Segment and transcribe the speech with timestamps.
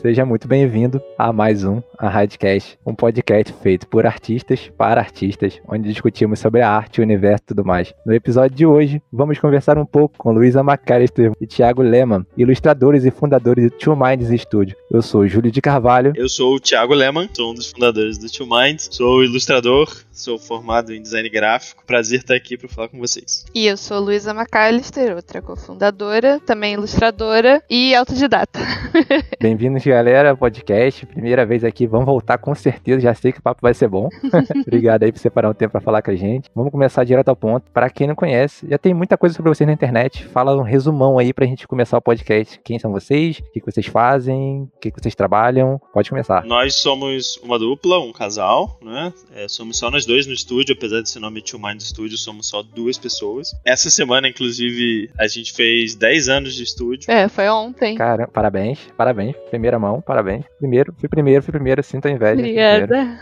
[0.00, 5.60] Seja muito bem-vindo a mais um a Radcast, um podcast feito por artistas para artistas,
[5.68, 7.92] onde discutimos sobre a arte, o universo e tudo mais.
[8.06, 13.04] No episódio de hoje, vamos conversar um pouco com Luísa McAllister e Thiago Lehmann, ilustradores
[13.04, 14.74] e fundadores do Two Minds Studio.
[14.90, 16.14] Eu sou Júlio de Carvalho.
[16.16, 20.38] Eu sou o Thiago Lehmann, sou um dos fundadores do Two Minds, sou ilustrador, sou
[20.38, 21.84] formado em design gráfico.
[21.86, 23.44] Prazer estar aqui para falar com vocês.
[23.54, 28.58] E eu sou Luísa McAllister, outra cofundadora, também ilustradora e autodidata.
[29.38, 31.04] Bem-vindos, galera, podcast.
[31.04, 33.00] Primeira vez aqui, vamos voltar com certeza.
[33.00, 34.08] Já sei que o papo vai ser bom.
[34.64, 36.48] Obrigado aí por separar um tempo para falar com a gente.
[36.54, 37.68] Vamos começar direto ao ponto.
[37.72, 40.24] Para quem não conhece, já tem muita coisa sobre vocês na internet.
[40.28, 42.60] Fala um resumão aí pra gente começar o podcast.
[42.64, 43.38] Quem são vocês?
[43.38, 44.70] O que vocês fazem?
[44.76, 45.80] O que vocês trabalham?
[45.92, 46.44] Pode começar.
[46.44, 49.12] Nós somos uma dupla, um casal, né?
[49.34, 52.62] É, somos só nós dois no estúdio, apesar desse nome Two Mind Studio, somos só
[52.62, 53.50] duas pessoas.
[53.64, 57.10] Essa semana, inclusive, a gente fez 10 anos de estúdio.
[57.10, 57.96] É, foi ontem.
[57.96, 59.34] Cara, parabéns, parabéns.
[59.50, 60.44] Primeira mão, parabéns.
[60.58, 62.34] Primeiro, fui primeiro, fui primeiro, sinto a inveja.
[62.34, 63.18] Obrigada.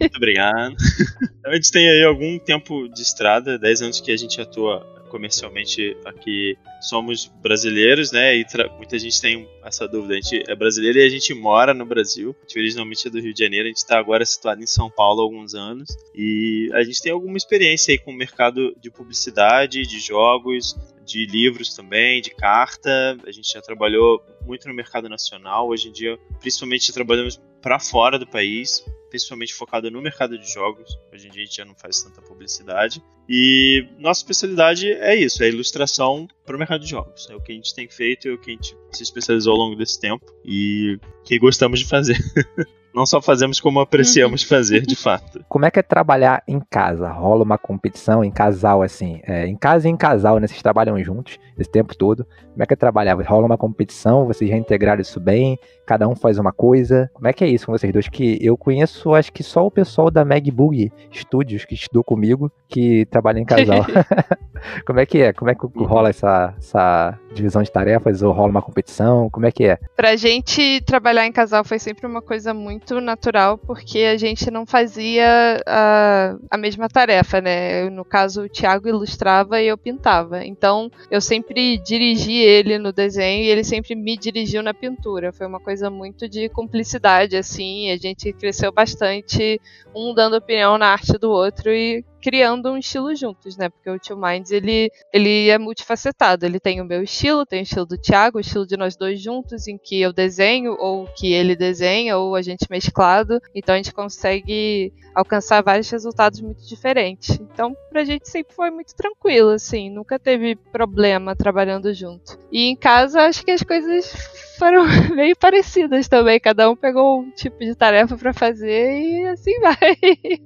[0.00, 0.74] Muito obrigado.
[1.44, 5.94] a gente tem aí algum tempo de estrada, 10 anos que a gente atua comercialmente
[6.06, 8.34] aqui somos brasileiros, né?
[8.34, 8.46] E
[8.78, 10.14] muita gente tem essa dúvida.
[10.14, 12.34] A gente é brasileiro e a gente mora no Brasil.
[12.40, 14.90] A gente originalmente é do Rio de Janeiro, a gente está agora situado em São
[14.90, 15.94] Paulo há alguns anos.
[16.14, 20.74] E a gente tem alguma experiência aí com o mercado de publicidade, de jogos,
[21.04, 23.18] de livros também, de carta.
[23.26, 25.68] A gente já trabalhou muito no mercado nacional.
[25.68, 30.98] Hoje em dia, principalmente, trabalhamos para fora do país, principalmente focado no mercado de jogos.
[31.12, 33.02] Hoje em dia a gente já não faz tanta publicidade.
[33.28, 37.28] E nossa especialidade é isso, é ilustração para o mercado de jogos.
[37.30, 39.58] É o que a gente tem feito, é o que a gente se especializou ao
[39.58, 42.18] longo desse tempo e que gostamos de fazer.
[42.94, 45.44] não só fazemos como apreciamos fazer, de fato.
[45.48, 47.08] Como é que é trabalhar em casa?
[47.08, 49.20] Rola uma competição em casal, assim?
[49.24, 50.46] É, em casa e em casal, né?
[50.46, 52.26] Vocês trabalham juntos esse tempo todo.
[52.52, 53.14] Como é que é trabalhar?
[53.14, 54.26] Rola uma competição?
[54.26, 55.58] Vocês já integraram isso bem?
[55.86, 57.10] Cada um faz uma coisa?
[57.14, 58.08] Como é que é isso com vocês dois?
[58.08, 63.06] Que eu conheço, acho que só o pessoal da Magbug Studios que estudou comigo, que
[63.06, 63.84] trabalha em casal.
[64.86, 65.32] Como é que é?
[65.32, 65.84] Como é que uhum.
[65.84, 68.22] rola essa, essa divisão de tarefas?
[68.22, 69.28] Ou rola uma competição?
[69.30, 69.78] Como é que é?
[69.96, 74.66] Pra gente trabalhar em casal foi sempre uma coisa muito natural, porque a gente não
[74.66, 77.88] fazia a, a mesma tarefa, né?
[77.90, 80.44] No caso, o Thiago ilustrava e eu pintava.
[80.44, 85.32] Então, eu sempre dirigi ele no desenho e ele sempre me dirigiu na pintura.
[85.32, 87.90] Foi uma coisa muito de cumplicidade, assim.
[87.90, 89.60] A gente cresceu bastante,
[89.94, 93.68] um dando opinião na arte do outro e criando um estilo juntos, né?
[93.68, 96.46] Porque o Two Minds, ele, ele é multifacetado.
[96.46, 99.20] Ele tem o meu estilo, tem o estilo do Thiago, o estilo de nós dois
[99.20, 103.40] juntos, em que eu desenho, ou que ele desenha, ou a gente mesclado.
[103.54, 107.38] Então a gente consegue alcançar vários resultados muito diferentes.
[107.40, 109.90] Então, pra gente sempre foi muito tranquilo, assim.
[109.90, 112.38] Nunca teve problema trabalhando junto.
[112.50, 114.14] E em casa, acho que as coisas
[114.62, 114.84] foram
[115.16, 116.38] meio parecidas também.
[116.38, 119.98] Cada um pegou um tipo de tarefa para fazer e assim vai.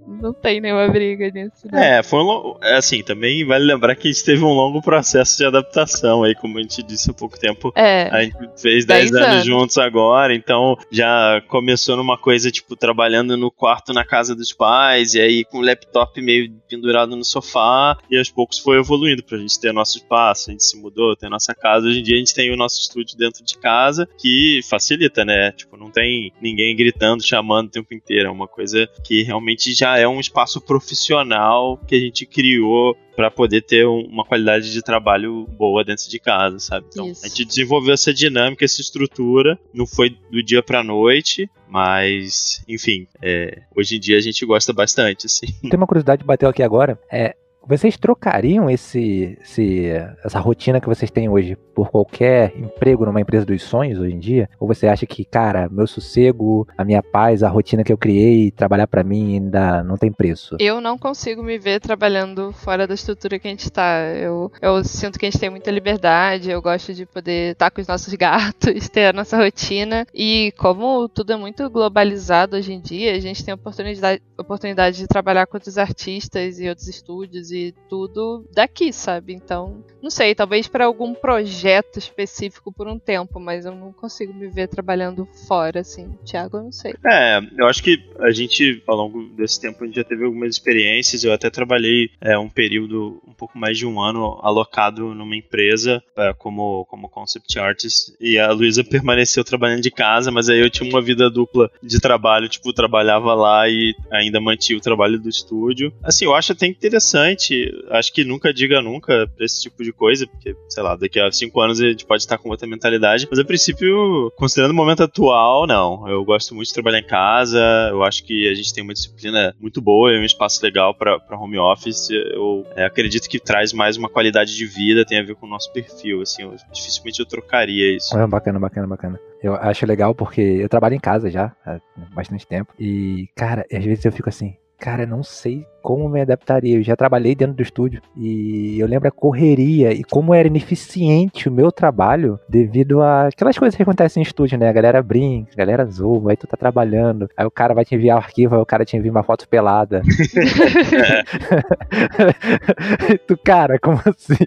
[0.06, 1.69] Não tem nenhuma briga nisso.
[1.71, 1.99] Né?
[1.99, 5.37] É, foi um, é assim, também vale lembrar que a gente teve um longo processo
[5.37, 7.72] de adaptação aí, como a gente disse há pouco tempo.
[7.77, 8.09] É.
[8.10, 13.37] A gente fez 10 anos, anos juntos agora, então já começou numa coisa, tipo, trabalhando
[13.37, 17.98] no quarto na casa dos pais, e aí com o laptop meio pendurado no sofá,
[18.10, 21.28] e aos poucos foi evoluindo pra gente ter nosso espaço, a gente se mudou, ter
[21.28, 21.87] nossa casa.
[21.87, 25.53] Hoje em dia a gente tem o nosso estúdio dentro de casa, que facilita, né?
[25.53, 28.28] Tipo, não tem ninguém gritando, chamando o tempo inteiro.
[28.28, 33.31] É uma coisa que realmente já é um espaço profissional que a gente criou para
[33.31, 36.87] poder ter uma qualidade de trabalho boa dentro de casa, sabe?
[36.91, 37.25] Então, Isso.
[37.25, 43.06] a gente desenvolveu essa dinâmica, essa estrutura, não foi do dia para noite, mas, enfim,
[43.22, 45.47] é, hoje em dia a gente gosta bastante, assim.
[45.62, 47.34] Tem uma curiosidade que bateu aqui agora, é
[47.66, 49.87] vocês trocariam esse, esse,
[50.25, 54.19] essa rotina que vocês têm hoje por qualquer emprego numa empresa dos sonhos hoje em
[54.19, 54.49] dia?
[54.59, 58.50] Ou você acha que, cara, meu sossego, a minha paz, a rotina que eu criei,
[58.50, 60.56] trabalhar para mim ainda não tem preço?
[60.60, 63.98] Eu não consigo me ver trabalhando fora da estrutura que a gente tá.
[64.15, 67.80] Eu, eu sinto que a gente tem muita liberdade, eu gosto de poder estar com
[67.80, 70.07] os nossos gatos, ter a nossa rotina.
[70.15, 75.07] E como tudo é muito globalizado hoje em dia, a gente tem oportunidade, oportunidade de
[75.07, 79.32] trabalhar com outros artistas e outros estúdios e tudo daqui, sabe?
[79.32, 84.32] Então, não sei, talvez para algum projeto específico por um tempo, mas eu não consigo
[84.32, 86.14] me ver trabalhando fora, assim.
[86.24, 86.94] Tiago, eu não sei.
[87.04, 90.54] É, eu acho que a gente, ao longo desse tempo, a gente já teve algumas
[90.54, 91.24] experiências.
[91.24, 96.03] Eu até trabalhei é, um período, um pouco mais de um ano, alocado numa empresa
[96.16, 98.14] é, como, como concept artist.
[98.20, 102.00] E a Luísa permaneceu trabalhando de casa, mas aí eu tinha uma vida dupla de
[102.00, 105.92] trabalho, tipo, trabalhava lá e ainda mantinha o trabalho do estúdio.
[106.03, 107.87] Assim, eu acho até interessante interessante.
[107.91, 111.31] Acho que nunca diga nunca pra esse tipo de coisa, porque, sei lá, daqui a
[111.31, 113.27] cinco anos a gente pode estar com outra mentalidade.
[113.31, 116.09] Mas a princípio, considerando o momento atual, não.
[116.09, 117.60] Eu gosto muito de trabalhar em casa.
[117.91, 121.21] Eu acho que a gente tem uma disciplina muito boa e um espaço legal para
[121.31, 122.10] home office.
[122.10, 125.51] Eu é, acredito que traz mais uma qualidade de vida, tem a ver com o
[125.51, 126.22] nosso perfil.
[126.22, 128.16] Assim, eu, dificilmente eu trocaria isso.
[128.16, 129.21] É, bacana, bacana, bacana.
[129.42, 131.78] Eu acho legal porque eu trabalho em casa já há
[132.15, 132.72] bastante tempo.
[132.78, 136.78] E, cara, às vezes eu fico assim, cara, não sei como me adaptaria.
[136.78, 141.49] Eu já trabalhei dentro do estúdio e eu lembro a correria e como era ineficiente
[141.49, 144.69] o meu trabalho devido a aquelas coisas que acontecem em estúdio, né?
[144.69, 147.95] A galera brinca, a galera zoa, aí tu tá trabalhando, aí o cara vai te
[147.95, 150.03] enviar o arquivo, aí o cara te envia uma foto pelada.
[153.28, 154.45] tu, cara, como assim?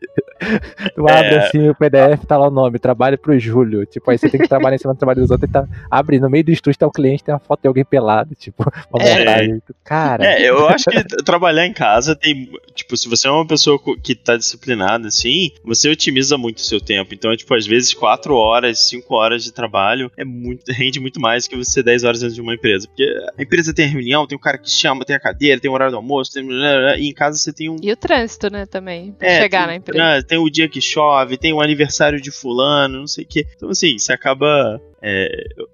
[0.93, 1.39] Tu abre é.
[1.39, 3.85] assim o PDF, tá lá o nome, trabalho pro Júlio.
[3.85, 5.65] Tipo, aí você tem que trabalhar em cima do trabalho dos outros e tá.
[5.89, 8.69] Abre no meio do estúdio, tá o cliente, tem uma foto de alguém pelado, tipo,
[8.93, 9.19] uma é.
[9.19, 9.61] montagem.
[9.85, 10.18] Cara.
[10.19, 12.49] É, eu acho que trabalhar em casa tem.
[12.73, 16.79] Tipo, se você é uma pessoa que tá disciplinada, assim, você otimiza muito o seu
[16.79, 17.13] tempo.
[17.13, 21.19] Então, é, tipo, às vezes 4 horas, 5 horas de trabalho é muito, rende muito
[21.19, 22.87] mais que você 10 horas dentro de uma empresa.
[22.87, 23.03] Porque
[23.37, 25.73] a empresa tem a reunião, tem o cara que chama, tem a cadeira, tem o
[25.73, 26.47] horário do almoço, tem...
[26.97, 27.77] e em casa você tem um.
[27.81, 29.11] E o trânsito, né, também.
[29.13, 30.23] Pra é, chegar tem, na empresa.
[30.23, 33.45] Tem o dia que chove, tem o aniversário de fulano, não sei o quê.
[33.55, 35.29] Então, assim, você acaba é,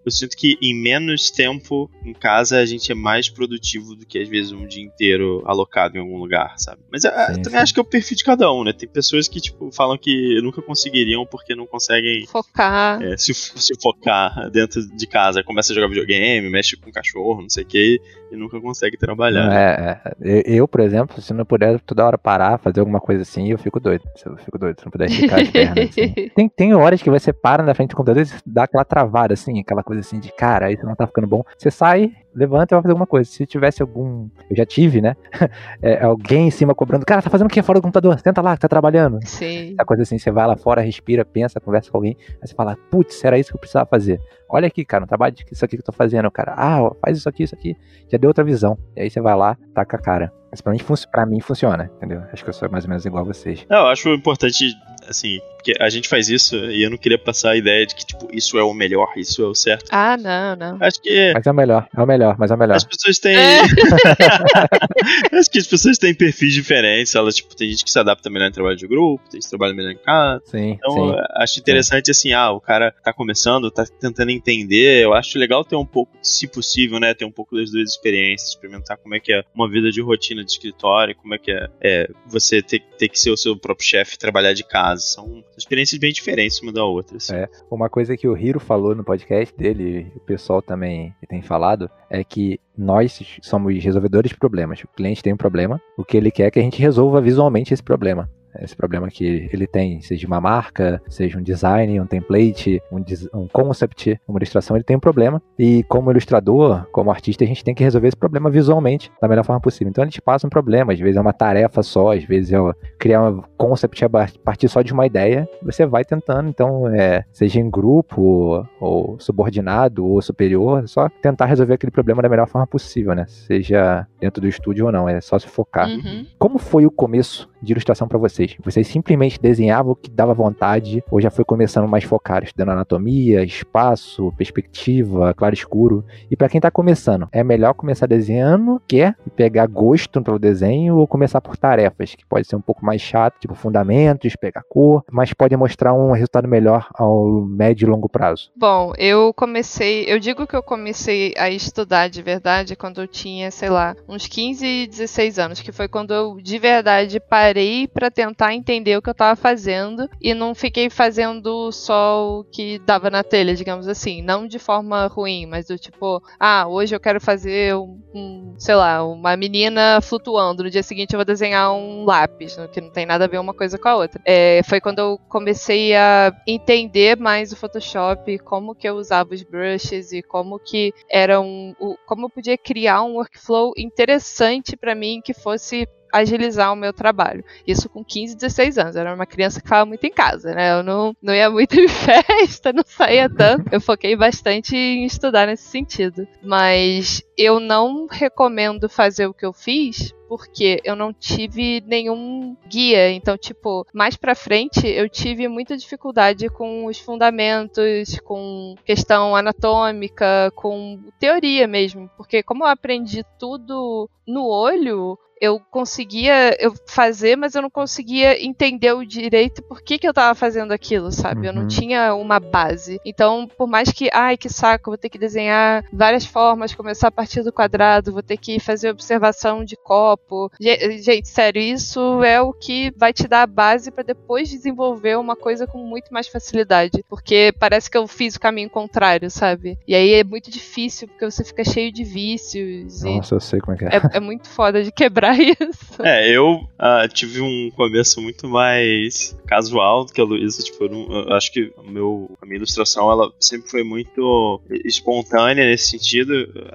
[0.05, 4.19] eu sinto que em menos tempo em casa a gente é mais produtivo do que
[4.19, 6.81] às vezes um dia inteiro alocado em algum lugar, sabe?
[6.91, 7.57] Mas sim, eu também sim.
[7.57, 8.71] acho que é o perfil de cada um, né?
[8.71, 13.01] Tem pessoas que, tipo, falam que nunca conseguiriam porque não conseguem focar.
[13.01, 15.43] É, se, se focar dentro de casa.
[15.43, 18.01] Começa a jogar videogame, mexe com cachorro, não sei o que,
[18.31, 19.51] e nunca consegue trabalhar.
[19.51, 20.43] É, é.
[20.45, 23.79] Eu, por exemplo, se não puder toda hora parar, fazer alguma coisa assim, eu fico
[23.79, 24.03] doido.
[24.25, 25.89] Eu fico doido se não puder esticar as pernas.
[25.89, 26.13] Assim.
[26.35, 29.59] tem, tem horas que você para na frente do computador e dá aquela travada assim,
[29.59, 31.43] aquela coisa assim de cara, isso não tá ficando bom.
[31.57, 33.29] Você sai, levanta e vai fazer alguma coisa.
[33.29, 34.27] Se tivesse algum.
[34.49, 35.15] Eu já tive, né?
[35.81, 38.19] É, alguém em cima cobrando, cara, tá fazendo o que fora do computador?
[38.19, 39.19] Senta lá, que tá trabalhando.
[39.23, 39.75] Sim.
[39.77, 42.75] A coisa assim, você vai lá fora, respira, pensa, conversa com alguém, aí você fala,
[42.89, 44.19] putz, era isso que eu precisava fazer.
[44.49, 46.53] Olha aqui, cara, um trabalho de isso aqui que eu tô fazendo, cara.
[46.57, 47.75] Ah, faz isso aqui, isso aqui.
[48.09, 48.77] Já deu outra visão.
[48.95, 50.31] E aí você vai lá, taca a cara.
[50.55, 50.79] Mas pra mim,
[51.11, 52.21] pra mim funciona, entendeu?
[52.31, 53.65] Acho que eu sou mais ou menos igual a vocês.
[53.69, 54.73] eu acho importante,
[55.09, 58.05] assim, porque a gente faz isso e eu não queria passar a ideia de que,
[58.05, 59.89] tipo, isso é o melhor, isso é o certo.
[59.91, 60.77] Ah, não, não.
[60.79, 61.33] Acho que.
[61.33, 62.75] Mas é o melhor, é o melhor, mas é o melhor.
[62.75, 63.35] As pessoas têm.
[63.35, 63.61] É.
[65.37, 67.13] acho que as pessoas têm perfis diferentes.
[67.15, 69.49] Elas, tipo, tem gente que se adapta melhor em trabalho de grupo, tem gente que
[69.49, 70.41] trabalha melhor em casa.
[70.45, 70.71] Sim.
[70.71, 71.15] Então, sim.
[71.35, 75.03] acho interessante, assim, ah, o cara tá começando, tá tentando entender.
[75.03, 77.13] Eu acho legal ter um pouco, se possível, né?
[77.13, 80.43] Ter um pouco das duas experiências, experimentar como é que é uma vida de rotina
[80.43, 83.87] de escritório, como é que é, é você ter, ter que ser o seu próprio
[83.87, 85.01] chefe trabalhar de casa.
[85.01, 87.17] São experiências bem diferentes uma da outra.
[87.17, 87.35] Assim.
[87.35, 91.41] É, uma coisa que o Hiro falou no podcast dele, e o pessoal também tem
[91.41, 94.81] falado, é que nós somos resolvedores de problemas.
[94.83, 97.73] O cliente tem um problema, o que ele quer é que a gente resolva visualmente
[97.73, 98.29] esse problema
[98.59, 103.03] esse problema que ele tem, seja uma marca, seja um design, um template, um,
[103.33, 105.41] um concept, uma ilustração, ele tem um problema.
[105.57, 109.43] E como ilustrador, como artista, a gente tem que resolver esse problema visualmente da melhor
[109.43, 109.89] forma possível.
[109.89, 112.57] Então a gente passa um problema, às vezes é uma tarefa só, às vezes é
[112.99, 114.09] criar um concept a
[114.43, 120.05] partir só de uma ideia, você vai tentando, então, é, seja em grupo, ou subordinado,
[120.05, 123.25] ou superior, é só tentar resolver aquele problema da melhor forma possível, né?
[123.27, 125.87] Seja dentro do estúdio ou não, é só se focar.
[125.87, 126.25] Uhum.
[126.37, 128.55] Como foi o começo de ilustração para vocês?
[128.63, 133.43] Vocês simplesmente desenhavam o que dava vontade ou já foi começando mais focado, estudando anatomia,
[133.43, 136.05] espaço, perspectiva, claro escuro?
[136.29, 141.07] E para quem tá começando, é melhor começar desenhando, quer pegar gosto pelo desenho ou
[141.07, 145.33] começar por tarefas, que pode ser um pouco mais chato, tipo fundamentos, pegar cor, mas
[145.33, 148.51] pode mostrar um resultado melhor ao médio e longo prazo?
[148.55, 153.51] Bom, eu comecei, eu digo que eu comecei a estudar de verdade quando eu tinha,
[153.51, 158.53] sei lá, uns 15, 16 anos, que foi quando eu de verdade parei para tentar
[158.53, 163.23] entender o que eu tava fazendo e não fiquei fazendo só o que dava na
[163.23, 164.21] telha, digamos assim.
[164.21, 168.75] Não de forma ruim, mas do tipo, ah, hoje eu quero fazer um, um sei
[168.75, 170.63] lá, uma menina flutuando.
[170.63, 173.53] No dia seguinte eu vou desenhar um lápis, que não tem nada a ver uma
[173.53, 174.21] coisa com a outra.
[174.25, 179.43] É, foi quando eu comecei a entender mais o Photoshop, como que eu usava os
[179.43, 181.73] brushes e como que era um,
[182.05, 187.43] como eu podia criar um workflow interessante para mim que fosse agilizar o meu trabalho.
[187.65, 188.95] Isso com 15, 16 anos.
[188.95, 190.71] Eu era uma criança que ficava muito em casa, né?
[190.79, 193.65] Eu não, não ia muito em festa, não saía tanto.
[193.71, 196.25] Eu foquei bastante em estudar nesse sentido.
[196.41, 203.09] Mas eu não recomendo fazer o que eu fiz porque eu não tive nenhum guia.
[203.11, 210.51] Então, tipo, mais pra frente eu tive muita dificuldade com os fundamentos, com questão anatômica,
[210.53, 212.09] com teoria mesmo.
[212.17, 218.41] Porque como eu aprendi tudo no olho, eu conseguia eu fazer, mas eu não conseguia
[218.43, 221.41] entender o direito por que, que eu tava fazendo aquilo, sabe?
[221.41, 221.45] Uhum.
[221.45, 221.67] Eu não uhum.
[221.67, 222.99] tinha uma base.
[223.05, 227.11] Então, por mais que, ai, que saco, vou ter que desenhar várias formas, começar a
[227.11, 230.49] partir do quadrado, vou ter que fazer observação de copo.
[230.59, 235.35] Gente, sério, isso é o que vai te dar a base para depois desenvolver uma
[235.35, 237.03] coisa com muito mais facilidade.
[237.09, 239.77] Porque parece que eu fiz o caminho contrário, sabe?
[239.87, 243.03] E aí é muito difícil, porque você fica cheio de vícios.
[243.03, 243.87] Nossa, eu sei como é que é.
[243.87, 246.01] É, é muito foda de quebrar isso.
[246.01, 250.63] É, eu uh, tive um começo muito mais casual do que a Luísa.
[250.63, 255.65] Tipo, eu, não, eu acho que meu, a minha ilustração ela sempre foi muito espontânea
[255.65, 256.33] nesse sentido.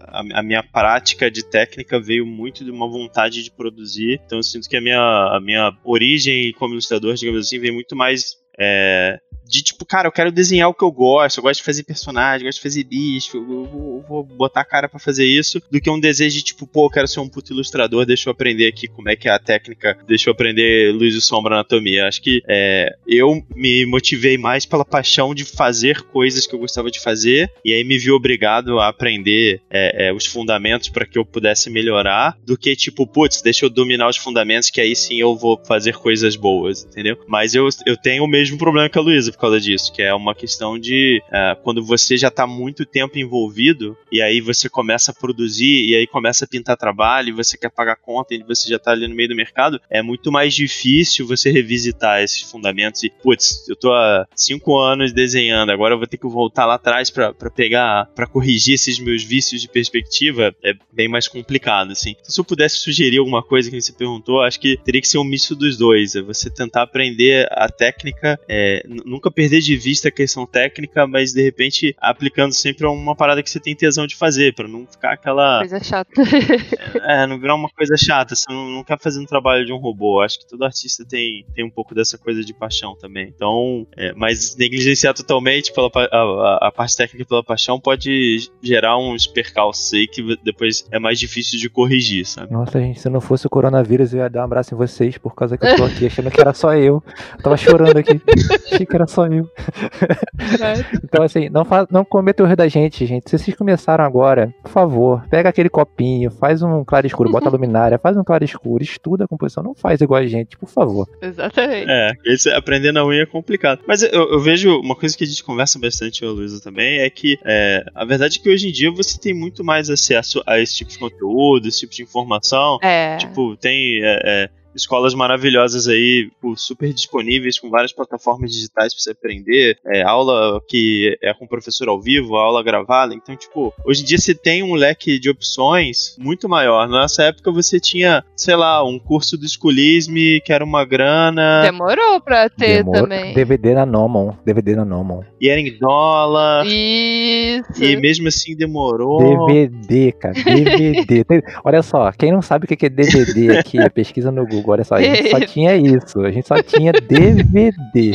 [0.09, 4.21] A, a, minha prática de técnica veio muito de uma vontade de produzir.
[4.25, 7.95] Então eu sinto que a minha, a minha origem como ilustrador, digamos assim, veio muito
[7.95, 11.64] mais é, de tipo, cara, eu quero desenhar o que eu gosto, eu gosto de
[11.64, 15.26] fazer personagem, gosto de fazer bicho, eu vou, eu vou botar a cara para fazer
[15.26, 18.28] isso, do que um desejo de tipo, pô, eu quero ser um puto ilustrador, deixa
[18.28, 21.57] eu aprender aqui como é que é a técnica, deixa eu aprender luz e sombra
[21.57, 22.07] anatomia.
[22.07, 26.88] Acho que é, eu me motivei mais pela paixão de fazer coisas que eu gostava
[26.88, 31.19] de fazer, e aí me vi obrigado a aprender é, é, os fundamentos para que
[31.19, 35.21] eu pudesse melhorar, do que tipo, putz, deixa eu dominar os fundamentos, que aí sim
[35.21, 37.19] eu vou fazer coisas boas, entendeu?
[37.26, 40.35] Mas eu, eu tenho o mesmo problema que a Luísa, causa disso, que é uma
[40.35, 45.15] questão de uh, quando você já está muito tempo envolvido e aí você começa a
[45.15, 48.77] produzir e aí começa a pintar trabalho e você quer pagar conta e você já
[48.77, 53.11] está ali no meio do mercado, é muito mais difícil você revisitar esses fundamentos e,
[53.11, 57.11] putz, eu tô há cinco anos desenhando, agora eu vou ter que voltar lá atrás
[57.11, 62.11] para pegar, para corrigir esses meus vícios de perspectiva, é bem mais complicado, assim.
[62.11, 65.19] Então, se eu pudesse sugerir alguma coisa que você perguntou, acho que teria que ser
[65.19, 69.77] um misto dos dois, é você tentar aprender a técnica, é, nunca nunca perder de
[69.77, 73.75] vista a questão técnica, mas de repente aplicando sempre a uma parada que você tem
[73.75, 75.61] tesão de fazer, para não ficar aquela.
[75.61, 76.11] Coisa chata.
[77.03, 78.35] é, não virar uma coisa chata.
[78.35, 80.21] Você não, não quer fazer um trabalho de um robô.
[80.21, 83.33] Acho que todo artista tem, tem um pouco dessa coisa de paixão também.
[83.35, 89.27] Então, é, mas negligenciar totalmente pela, a, a, parte técnica pela paixão pode gerar uns
[89.27, 92.53] percalços aí que depois é mais difícil de corrigir, sabe?
[92.53, 95.35] Nossa, gente, se não fosse o coronavírus, eu ia dar um abraço em vocês por
[95.35, 97.03] causa que eu tô aqui achando que era só eu.
[97.37, 98.21] Eu tava chorando aqui.
[98.73, 99.49] Achei que era só eu.
[101.05, 103.31] então, assim, não, faz, não cometa o erro da gente, gente.
[103.31, 107.53] Se vocês começaram agora, por favor, pega aquele copinho, faz um claro escuro, bota a
[107.53, 111.09] luminária, faz um claro escuro, estuda a composição, não faz igual a gente, por favor.
[111.21, 111.87] Exatamente.
[111.89, 113.81] É, esse aprender na unha é complicado.
[113.87, 117.11] Mas eu, eu, vejo uma coisa que a gente conversa bastante, eu, Luísa, também, é
[117.11, 120.59] que é, a verdade é que hoje em dia você tem muito mais acesso a
[120.59, 122.79] esse tipo de conteúdo, esse tipo de informação.
[122.83, 123.17] É.
[123.17, 124.00] Tipo, tem.
[124.03, 130.03] É, é, escolas maravilhosas aí, super disponíveis, com várias plataformas digitais para você aprender, é,
[130.03, 133.15] aula que é com professor ao vivo, aula gravada.
[133.15, 136.89] Então, tipo, hoje em dia você tem um leque de opções muito maior.
[136.89, 141.62] Nessa época você tinha, sei lá, um curso do escolisme que era uma grana.
[141.62, 143.03] Demorou pra ter Demorou.
[143.03, 143.35] também.
[143.35, 144.33] DVD na Nomon.
[144.45, 145.23] DVD na Nomon.
[145.41, 146.65] E era em dólar.
[146.67, 147.83] Isso.
[147.83, 149.47] E mesmo assim demorou.
[149.47, 150.35] DVD, cara.
[150.35, 151.25] DVD.
[151.65, 154.60] Olha só, quem não sabe o que é DVD aqui, pesquisa no Google.
[154.61, 158.12] Google, olha só, a gente só tinha isso, a gente só tinha DVD.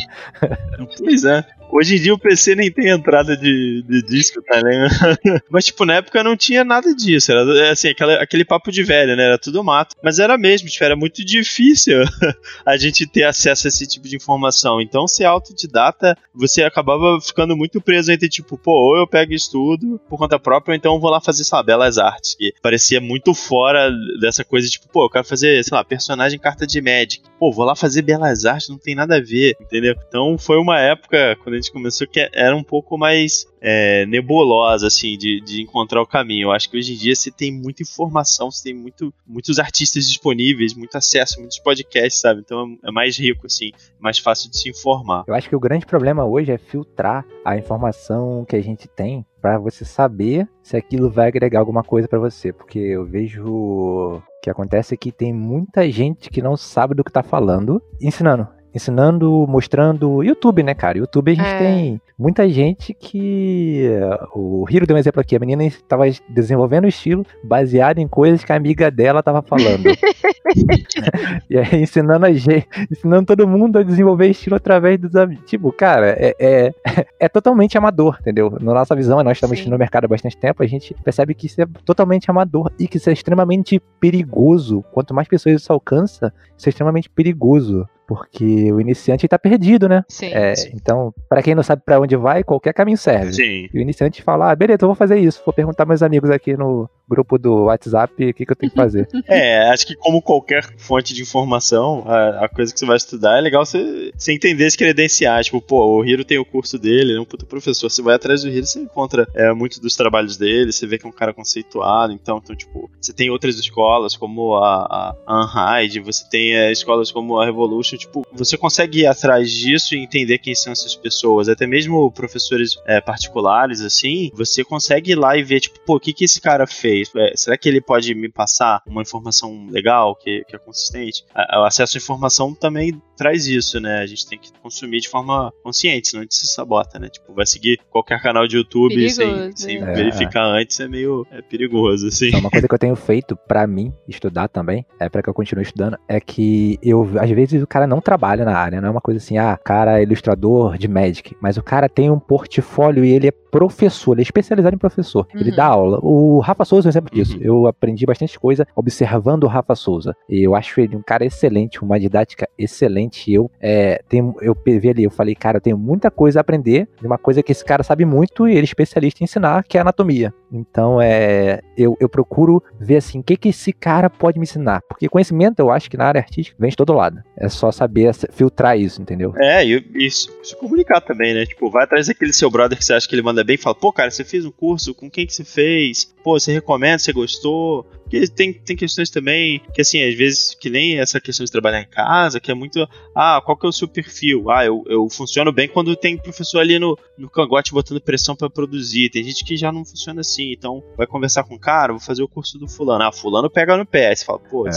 [0.99, 1.43] Pois é.
[1.71, 5.43] Hoje em dia o PC nem tem entrada de, de disco, tá ligado?
[5.49, 7.31] Mas, tipo, na época não tinha nada disso.
[7.31, 9.25] Era assim, aquela, aquele papo de velho, né?
[9.25, 9.95] Era tudo mato.
[10.03, 12.03] Mas era mesmo, tipo, era muito difícil
[12.65, 14.79] a gente ter acesso a esse tipo de informação.
[14.79, 19.99] Então, ser autodidata, você acabava ficando muito preso entre, tipo, pô, ou eu pego estudo
[20.09, 23.01] por conta própria, ou então eu vou lá fazer, sei lá, belas artes, que parecia
[23.01, 27.23] muito fora dessa coisa, tipo, pô, eu quero fazer, sei lá, personagem carta de Magic.
[27.39, 29.95] Pô, vou lá fazer belas artes, não tem nada a ver, entendeu?
[30.07, 34.87] Então, foi uma época, quando a gente começou que era um pouco mais é, nebulosa,
[34.87, 36.47] assim, de, de encontrar o caminho.
[36.47, 40.07] Eu acho que hoje em dia você tem muita informação, você tem muito, muitos artistas
[40.07, 42.41] disponíveis, muito acesso, muitos podcasts, sabe?
[42.41, 45.23] Então é mais rico, assim, mais fácil de se informar.
[45.27, 49.25] Eu acho que o grande problema hoje é filtrar a informação que a gente tem
[49.41, 54.49] para você saber se aquilo vai agregar alguma coisa para você, porque eu vejo que
[54.49, 60.21] acontece que tem muita gente que não sabe do que tá falando, ensinando ensinando, mostrando.
[60.21, 60.97] YouTube, né, cara?
[60.97, 61.57] YouTube a gente é.
[61.57, 63.89] tem muita gente que.
[64.33, 65.35] O Hiro deu um exemplo aqui.
[65.35, 69.85] A menina estava desenvolvendo o estilo baseado em coisas que a amiga dela estava falando.
[71.49, 75.15] e aí ensinando a gente, ensinando todo mundo a desenvolver estilo através dos
[75.45, 76.73] Tipo, cara, é, é,
[77.21, 78.57] é, totalmente amador, entendeu?
[78.59, 81.61] Na nossa visão, nós estamos no mercado há bastante tempo, a gente percebe que isso
[81.61, 84.83] é totalmente amador e que isso é extremamente perigoso.
[84.91, 90.03] Quanto mais pessoas isso alcança, isso é extremamente perigoso porque o iniciante está perdido, né?
[90.07, 90.27] Sim.
[90.33, 93.33] É, então, para quem não sabe para onde vai, qualquer caminho serve.
[93.33, 93.69] Sim.
[93.73, 95.41] E o iniciante fala, ah, beleza, eu vou fazer isso.
[95.45, 98.75] Vou perguntar meus amigos aqui no grupo do WhatsApp, o que, que eu tenho que
[98.75, 99.07] fazer?
[99.27, 103.37] é, acho que como qualquer fonte de informação, a, a coisa que você vai estudar
[103.37, 105.45] é legal você, você entender as credenciais.
[105.45, 107.89] Tipo, pô, o Hiro tem o curso dele, ele é um puto professor.
[107.89, 111.05] Você vai atrás do Hiro, você encontra é, muito dos trabalhos dele, você vê que
[111.05, 112.11] é um cara conceituado.
[112.13, 117.11] Então, então tipo, você tem outras escolas como a, a Unhide, você tem é, escolas
[117.11, 117.97] como a Revolution.
[117.97, 121.47] Tipo, você consegue ir atrás disso e entender quem são essas pessoas.
[121.49, 125.99] Até mesmo professores é, particulares, assim, você consegue ir lá e ver, tipo, pô, o
[125.99, 126.94] que, que esse cara fez?
[127.15, 131.25] É, será que ele pode me passar uma informação legal, que, que é consistente?
[131.35, 133.99] O acesso à informação também traz isso, né?
[133.99, 137.09] A gente tem que consumir de forma consciente, senão a gente se sabota, né?
[137.09, 139.93] Tipo, vai seguir qualquer canal de YouTube perigoso, sem, sem é.
[139.93, 142.27] verificar antes é meio é perigoso, assim.
[142.27, 145.33] Então, uma coisa que eu tenho feito para mim estudar também, é para que eu
[145.33, 148.91] continue estudando, é que eu, às vezes, o cara não trabalha na área, não é
[148.91, 153.03] uma coisa assim, ah, cara é ilustrador de Magic, mas o cara tem um portfólio
[153.03, 155.25] e ele é professor, ele é especializado em professor.
[155.33, 155.39] Uhum.
[155.39, 155.97] Ele dá aula.
[156.01, 157.37] O Rafa Souza é um exemplo disso.
[157.37, 157.43] Uhum.
[157.43, 160.13] Eu aprendi bastante coisa observando o Rafa Souza.
[160.29, 163.04] E eu acho ele um cara excelente, uma didática excelente.
[163.27, 166.87] Eu é, tenho, eu vi ali, eu falei, cara, eu tenho muita coisa a aprender
[166.99, 169.77] de uma coisa que esse cara sabe muito e ele é especialista em ensinar, que
[169.77, 170.33] é anatomia.
[170.51, 174.81] Então, é, eu, eu procuro ver assim, o que, que esse cara pode me ensinar.
[174.87, 177.21] Porque conhecimento, eu acho que na área artística vem de todo lado.
[177.37, 179.33] É só saber filtrar isso, entendeu?
[179.37, 181.45] É, e isso, se comunicar também, né?
[181.45, 183.75] Tipo, vai atrás daquele seu brother que você acha que ele manda bem e fala,
[183.75, 186.13] pô, cara, você fez um curso, com quem que você fez?
[186.23, 187.85] Pô, você recomenda, você gostou?
[188.05, 191.81] Porque tem, tem questões também que, assim, às vezes, que nem essa questão de trabalhar
[191.81, 194.51] em casa, que é muito, ah, qual que é o seu perfil?
[194.51, 198.49] Ah, eu, eu funciono bem quando tem professor ali no, no cangote botando pressão para
[198.49, 199.09] produzir.
[199.09, 202.21] Tem gente que já não funciona assim, então vai conversar com o cara, vou fazer
[202.21, 203.03] o curso do fulano.
[203.03, 204.09] Ah, fulano pega no pé.
[204.09, 204.71] Aí você fala, pô, é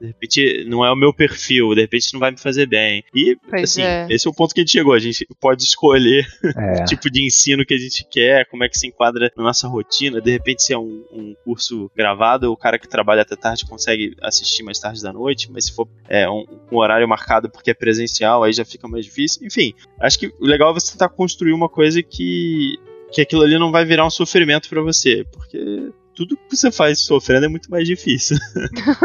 [0.00, 3.04] de repente não é o meu perfil, de repente não vai me fazer bem.
[3.14, 4.06] E, pois assim, é.
[4.08, 4.94] esse é o ponto que a gente chegou.
[4.94, 6.26] A gente pode escolher
[6.56, 6.80] é.
[6.82, 9.68] o tipo de ensino que a gente quer, como é que se enquadra na nossa
[9.68, 10.20] rotina.
[10.20, 14.16] De repente, se é um, um curso gravado, o cara que trabalha até tarde consegue
[14.22, 17.74] assistir mais tarde da noite, mas se for é, um, um, horário marcado porque é
[17.74, 19.46] presencial, aí já fica mais difícil.
[19.46, 22.78] Enfim, acho que o legal é você tentar construir uma coisa que
[23.12, 27.00] que aquilo ali não vai virar um sofrimento para você, porque tudo que você faz
[27.00, 28.36] sofrendo é muito mais difícil.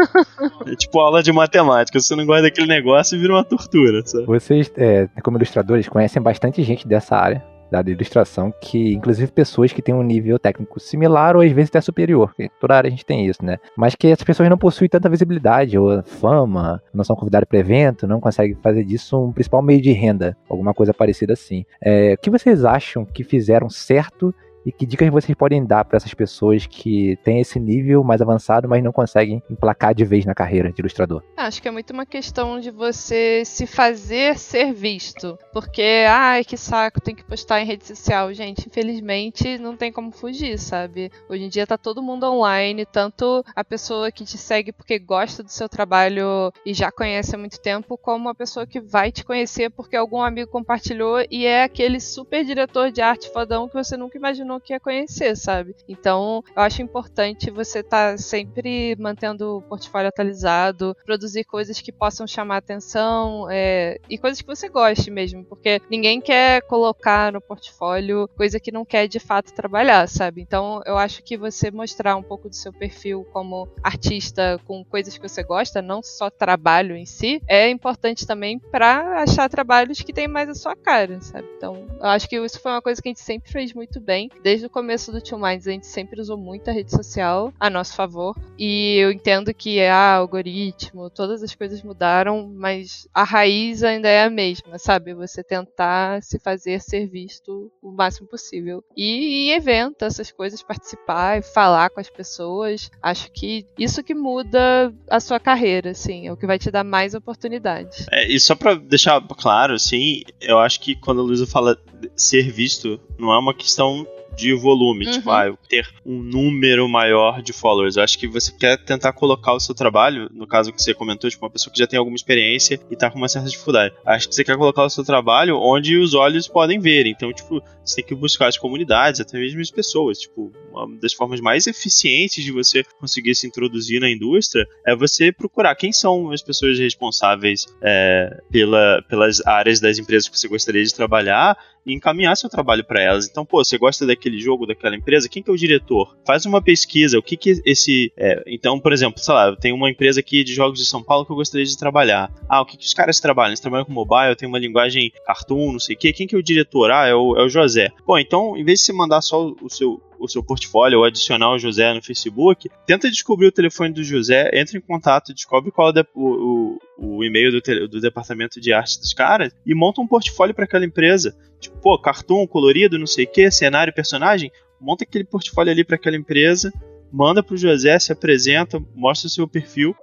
[0.66, 1.98] é tipo aula de matemática.
[1.98, 4.26] Se você não gosta daquele negócio, vira uma tortura, sabe?
[4.26, 9.82] Vocês, é, como ilustradores, conhecem bastante gente dessa área da ilustração, que inclusive pessoas que
[9.82, 13.04] têm um nível técnico similar ou às vezes até superior, que toda área a gente
[13.04, 13.56] tem isso, né?
[13.76, 18.06] Mas que essas pessoas não possuem tanta visibilidade ou fama, não são convidadas para evento,
[18.06, 21.64] não conseguem fazer disso um principal meio de renda, alguma coisa parecida assim.
[21.82, 24.32] É, o que vocês acham que fizeram certo
[24.66, 28.68] e que dicas vocês podem dar para essas pessoas que têm esse nível mais avançado,
[28.68, 31.22] mas não conseguem emplacar de vez na carreira de ilustrador?
[31.46, 35.38] Acho que é muito uma questão de você se fazer ser visto.
[35.52, 38.34] Porque, ai, que saco, tem que postar em rede social.
[38.34, 41.08] Gente, infelizmente não tem como fugir, sabe?
[41.28, 45.44] Hoje em dia tá todo mundo online, tanto a pessoa que te segue porque gosta
[45.44, 49.24] do seu trabalho e já conhece há muito tempo, como a pessoa que vai te
[49.24, 53.96] conhecer porque algum amigo compartilhou e é aquele super diretor de arte fodão que você
[53.96, 55.76] nunca imaginou que ia conhecer, sabe?
[55.88, 60.96] Então, eu acho importante você estar tá sempre mantendo o portfólio atualizado,
[61.44, 66.62] coisas que possam chamar atenção é, e coisas que você goste mesmo, porque ninguém quer
[66.62, 70.40] colocar no portfólio coisa que não quer de fato trabalhar, sabe?
[70.40, 75.16] Então, eu acho que você mostrar um pouco do seu perfil como artista com coisas
[75.16, 80.12] que você gosta, não só trabalho em si, é importante também para achar trabalhos que
[80.12, 81.46] tem mais a sua cara, sabe?
[81.56, 84.30] Então, eu acho que isso foi uma coisa que a gente sempre fez muito bem
[84.42, 87.70] desde o começo do Two Minds, a gente sempre usou muito a rede social a
[87.70, 88.36] nosso favor.
[88.58, 94.22] E eu entendo que ah, algoritmo, todas as coisas mudaram, mas a raiz ainda é
[94.22, 95.12] a mesma, sabe?
[95.12, 98.84] Você tentar se fazer ser visto o máximo possível.
[98.96, 104.14] E em evento, essas coisas, participar e falar com as pessoas, acho que isso que
[104.14, 108.06] muda a sua carreira, assim, é o que vai te dar mais oportunidades.
[108.12, 111.76] É, e só pra deixar claro, assim, eu acho que quando a Luísa fala
[112.14, 115.12] ser visto, não é uma questão de volume, uhum.
[115.12, 117.96] tipo, ah, ter um número maior de followers.
[117.96, 121.30] Eu acho que você quer tentar colocar o seu trabalho, no caso que você comentou,
[121.30, 123.94] tipo, uma pessoa que já tem alguma experiência e tá com uma certa dificuldade.
[124.04, 127.06] Acho que você quer colocar o seu trabalho onde os olhos podem ver.
[127.06, 130.18] Então, tipo, você tem que buscar as comunidades, até mesmo as pessoas.
[130.18, 135.32] Tipo, uma das formas mais eficientes de você conseguir se introduzir na indústria é você
[135.32, 140.84] procurar quem são as pessoas responsáveis é, pela, pelas áreas das empresas que você gostaria
[140.84, 143.28] de trabalhar e encaminhar seu trabalho para elas.
[143.28, 146.16] Então, pô, você gosta daquele jogo, daquela empresa, quem que é o diretor?
[146.26, 148.12] Faz uma pesquisa, o que que esse...
[148.16, 151.24] É, então, por exemplo, sei lá, tenho uma empresa aqui de jogos de São Paulo
[151.24, 152.30] que eu gostaria de trabalhar.
[152.48, 153.50] Ah, o que que os caras trabalham?
[153.50, 156.12] Eles trabalham com mobile, tem uma linguagem cartoon, não sei o quê.
[156.12, 156.90] Quem que é o diretor?
[156.90, 157.90] Ah, é o, é o José.
[158.04, 161.52] Bom, então, em vez de você mandar só o seu o seu portfólio ou adicionar
[161.52, 165.90] o José no Facebook, tenta descobrir o telefone do José, entra em contato, descobre qual
[165.90, 170.06] é o, o, o e-mail do, do departamento de arte dos caras e monta um
[170.06, 171.36] portfólio para aquela empresa.
[171.60, 174.50] Tipo, pô, cartoon, colorido, não sei o que, cenário, personagem.
[174.80, 176.72] Monta aquele portfólio ali para aquela empresa,
[177.12, 179.94] manda pro José, se apresenta, mostra o seu perfil.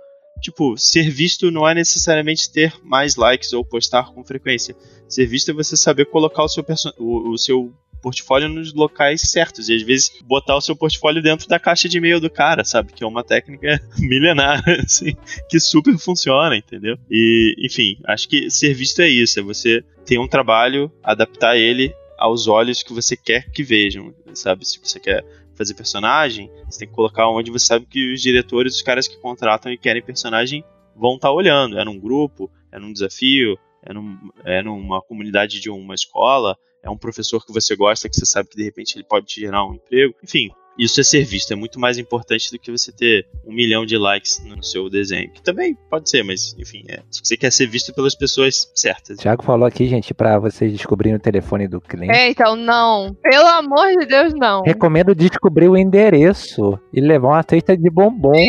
[0.41, 4.75] Tipo, ser visto não é necessariamente ter mais likes ou postar com frequência.
[5.07, 6.65] Ser visto é você saber colocar o seu,
[6.97, 7.71] o, o seu
[8.03, 9.69] portfólio nos locais certos.
[9.69, 12.91] E às vezes botar o seu portfólio dentro da caixa de e-mail do cara, sabe?
[12.91, 15.15] Que é uma técnica milenar, assim,
[15.49, 16.97] que super funciona, entendeu?
[17.09, 21.95] E, enfim, acho que ser visto é isso, é você ter um trabalho, adaptar ele
[22.17, 24.67] aos olhos que você quer que vejam, sabe?
[24.67, 25.23] Se você quer
[25.55, 29.17] fazer personagem, você tem que colocar onde você sabe que os diretores, os caras que
[29.17, 30.63] contratam e querem personagem
[30.95, 31.77] vão estar tá olhando.
[31.77, 36.89] É num grupo, é num desafio, é, num, é numa comunidade de uma escola, é
[36.89, 39.65] um professor que você gosta, que você sabe que de repente ele pode te gerar
[39.65, 40.13] um emprego.
[40.21, 43.85] Enfim, isso é ser visto, é muito mais importante do que você ter um milhão
[43.85, 45.31] de likes no seu desenho.
[45.31, 49.19] Que também pode ser, mas enfim, é, você quer ser visto pelas pessoas certas.
[49.19, 52.13] Tiago falou aqui, gente, para vocês descobrirem o telefone do cliente.
[52.13, 53.15] É, então não.
[53.21, 54.63] Pelo amor de Deus, não.
[54.63, 58.33] Recomendo descobrir o endereço e levar uma cesta de bombom.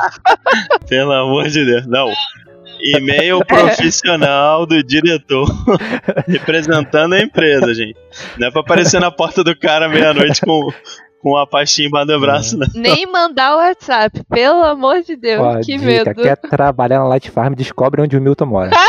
[0.88, 2.10] Pelo amor de Deus, não.
[2.82, 5.46] E-mail profissional do diretor
[6.26, 7.96] representando a empresa, gente.
[8.38, 10.68] Não é pra aparecer na porta do cara meia-noite com,
[11.20, 12.66] com a pastinha embaixo do braço, não.
[12.74, 16.14] Nem mandar o WhatsApp, pelo amor de Deus, Ó, que dica, medo.
[16.14, 18.70] Quer trabalhar na Light Farm, descobre onde o Milton mora.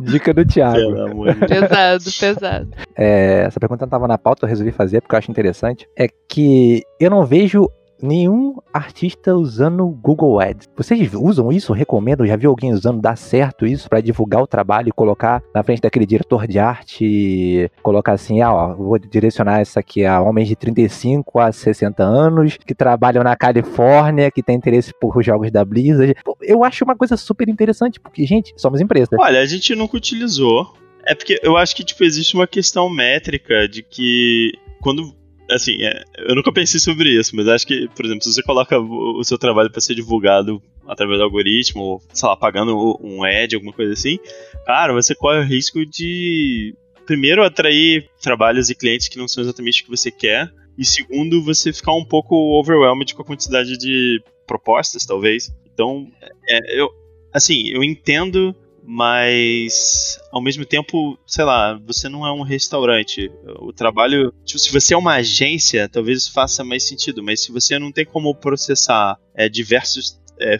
[0.00, 1.24] dica do Thiago.
[1.48, 2.68] pesado, pesado.
[2.96, 5.88] É, essa pergunta não estava na pauta, eu resolvi fazer porque eu acho interessante.
[5.96, 7.68] É que eu não vejo
[8.02, 10.68] nenhum artista usando Google Ads.
[10.76, 11.72] Vocês usam isso?
[11.72, 12.26] Recomendo?
[12.26, 13.00] Já viu alguém usando?
[13.00, 17.70] Dá certo isso para divulgar o trabalho e colocar na frente daquele diretor de arte?
[17.82, 22.56] Colocar assim, ah, ó, vou direcionar essa aqui a homens de 35 a 60 anos
[22.56, 26.14] que trabalham na Califórnia, que tem interesse por jogos da Blizzard.
[26.40, 29.10] Eu acho uma coisa super interessante, porque, gente, somos empresa.
[29.18, 30.74] Olha, a gente nunca utilizou.
[31.04, 35.14] É porque eu acho que, tipo, existe uma questão métrica de que quando
[35.54, 38.78] assim, é, eu nunca pensei sobre isso, mas acho que, por exemplo, se você coloca
[38.78, 43.54] o seu trabalho para ser divulgado através do algoritmo, ou, sei lá, pagando um ad,
[43.54, 44.18] alguma coisa assim,
[44.66, 46.74] cara, você corre o risco de,
[47.06, 51.42] primeiro, atrair trabalhos e clientes que não são exatamente o que você quer, e segundo,
[51.42, 55.52] você ficar um pouco overwhelmed com a quantidade de propostas, talvez.
[55.72, 56.08] Então,
[56.48, 56.88] é, eu,
[57.32, 63.30] assim, eu entendo mas ao mesmo tempo, sei lá, você não é um restaurante.
[63.60, 67.78] O trabalho, tipo, se você é uma agência, talvez faça mais sentido, mas se você
[67.78, 70.58] não tem como processar é, diversos é,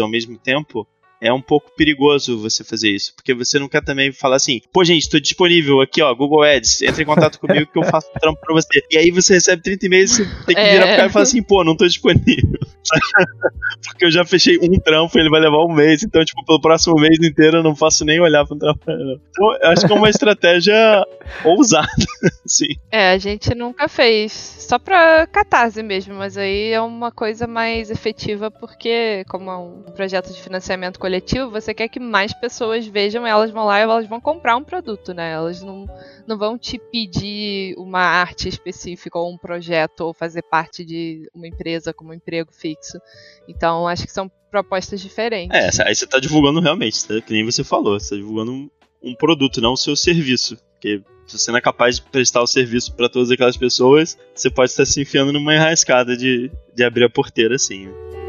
[0.00, 0.86] ao mesmo tempo,
[1.20, 4.82] é um pouco perigoso você fazer isso, porque você não quer também falar assim, pô,
[4.84, 8.18] gente, estou disponível aqui, ó, Google Ads, entre em contato comigo que eu faço um
[8.18, 8.82] trampo pra você.
[8.90, 10.86] E aí você recebe 30 e-mails e você tem que virar é.
[10.86, 12.58] pro cara e falar assim, pô, não tô disponível.
[13.86, 16.60] porque eu já fechei um trampo e ele vai levar um mês, então, tipo, pelo
[16.60, 18.80] próximo mês inteiro eu não posso nem olhar pro trampo.
[18.82, 21.06] Então, eu acho que é uma estratégia
[21.44, 21.88] ousada,
[22.46, 22.74] sim.
[22.90, 27.90] É, a gente nunca fez, só pra catarse mesmo, mas aí é uma coisa mais
[27.90, 32.86] efetiva, porque como é um projeto de financiamento coletivo, coletivo, você quer que mais pessoas
[32.86, 35.32] vejam, elas vão lá e elas vão comprar um produto, né?
[35.32, 35.86] Elas não,
[36.24, 41.48] não vão te pedir uma arte específica ou um projeto ou fazer parte de uma
[41.48, 42.98] empresa como um emprego fixo.
[43.48, 45.78] Então, acho que são propostas diferentes.
[45.78, 47.20] É, aí você está divulgando realmente, tá?
[47.20, 48.70] que nem você falou, você está divulgando um,
[49.02, 50.56] um produto, não o seu serviço.
[50.74, 54.48] Porque se você não é capaz de prestar o serviço para todas aquelas pessoas, você
[54.48, 57.86] pode estar se enfiando numa enrascada de, de abrir a porteira assim.
[57.86, 58.19] Né?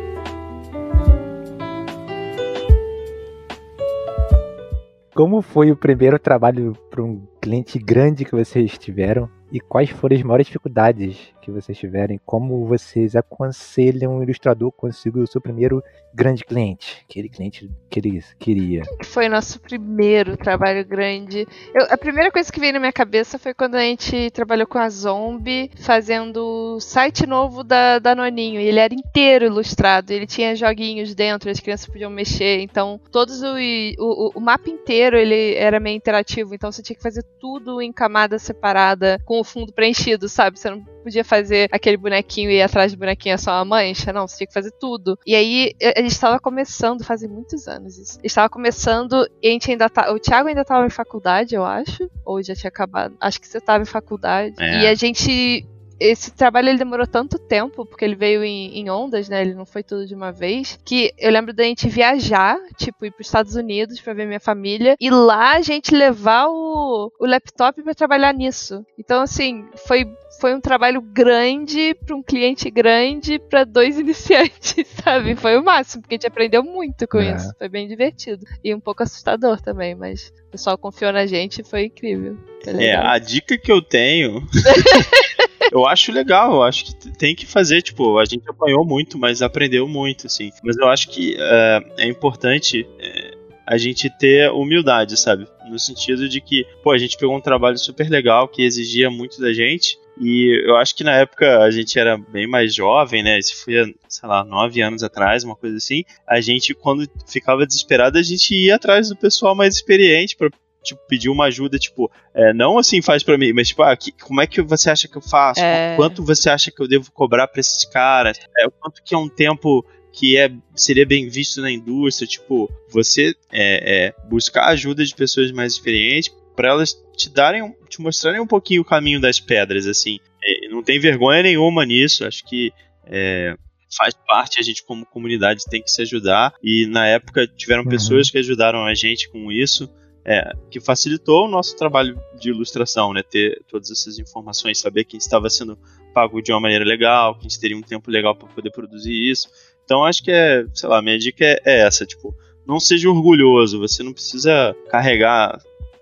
[5.21, 9.29] Como foi o primeiro trabalho para um cliente grande que vocês tiveram?
[9.51, 12.19] E quais foram as maiores dificuldades que vocês tiverem?
[12.25, 17.03] Como vocês aconselham um ilustrador conseguir o seu primeiro grande cliente?
[17.09, 18.83] Aquele cliente que ele queria.
[19.03, 21.47] Foi nosso primeiro trabalho grande.
[21.73, 24.77] Eu, a primeira coisa que veio na minha cabeça foi quando a gente trabalhou com
[24.77, 28.59] a Zombie, fazendo o site novo da, da Noninho.
[28.59, 30.11] Ele era inteiro ilustrado.
[30.11, 32.59] Ele tinha joguinhos dentro, as crianças podiam mexer.
[32.59, 33.55] Então, todos o,
[33.99, 36.53] o, o mapa inteiro ele era meio interativo.
[36.53, 40.59] Então, você tinha que fazer tudo em camada separada, com o fundo preenchido, sabe?
[40.59, 44.13] Você não podia fazer aquele bonequinho e ir atrás do bonequinho é só uma mancha,
[44.13, 45.17] não, você tinha que fazer tudo.
[45.25, 48.19] E aí a gente estava começando, fazem muitos anos isso.
[48.23, 52.09] Estava começando e a gente ainda tá, o Thiago ainda estava em faculdade, eu acho,
[52.25, 53.15] ou já tinha acabado.
[53.19, 54.55] Acho que você estava em faculdade.
[54.59, 54.83] É.
[54.83, 55.65] E a gente
[56.01, 59.41] esse trabalho ele demorou tanto tempo, porque ele veio em, em, ondas, né?
[59.41, 63.11] Ele não foi tudo de uma vez, que eu lembro da gente viajar, tipo, ir
[63.11, 67.25] para os Estados Unidos para ver minha família, e lá a gente levar o, o
[67.25, 68.83] laptop para trabalhar nisso.
[68.97, 70.07] Então, assim, foi
[70.39, 75.35] foi um trabalho grande para um cliente grande para dois iniciantes, sabe?
[75.35, 77.35] Foi o máximo, porque a gente aprendeu muito com é.
[77.35, 77.53] isso.
[77.59, 78.43] Foi bem divertido.
[78.63, 82.37] E um pouco assustador também, mas o pessoal confiou na gente e foi incrível.
[82.63, 84.41] Foi é, a dica que eu tenho.
[85.71, 89.41] eu acho legal, eu acho que tem que fazer, tipo, a gente apanhou muito, mas
[89.41, 90.51] aprendeu muito, assim.
[90.63, 92.81] Mas eu acho que uh, é importante.
[92.81, 95.47] Uh, a gente ter humildade, sabe?
[95.69, 99.39] No sentido de que, pô, a gente pegou um trabalho super legal que exigia muito
[99.39, 99.97] da gente.
[100.19, 103.39] E eu acho que na época a gente era bem mais jovem, né?
[103.39, 106.03] Isso foi, sei lá, nove anos atrás, uma coisa assim.
[106.27, 110.51] A gente, quando ficava desesperado, a gente ia atrás do pessoal mais experiente para
[110.83, 114.11] tipo, pedir uma ajuda, tipo, é, não assim faz para mim, mas tipo, ah, que,
[114.11, 115.61] como é que você acha que eu faço?
[115.61, 115.95] É...
[115.95, 118.39] Quanto você acha que eu devo cobrar para esses caras?
[118.57, 123.33] É, quanto que é um tempo que é, seria bem visto na indústria, tipo, você
[123.51, 128.47] é, é, buscar ajuda de pessoas mais experientes para elas te darem, te mostrarem um
[128.47, 130.19] pouquinho o caminho das pedras, assim.
[130.43, 132.73] É, não tem vergonha nenhuma nisso, acho que
[133.05, 133.55] é,
[133.95, 137.89] faz parte, a gente como comunidade tem que se ajudar, e na época tiveram uhum.
[137.89, 139.89] pessoas que ajudaram a gente com isso,
[140.23, 143.23] é, que facilitou o nosso trabalho de ilustração, né?
[143.23, 145.77] Ter todas essas informações, saber quem estava sendo
[146.13, 149.49] pago de uma maneira legal, quem teria um tempo legal para poder produzir isso.
[149.83, 153.79] Então acho que é, sei lá, minha dica é, é essa, tipo, não seja orgulhoso,
[153.79, 155.59] você não precisa carregar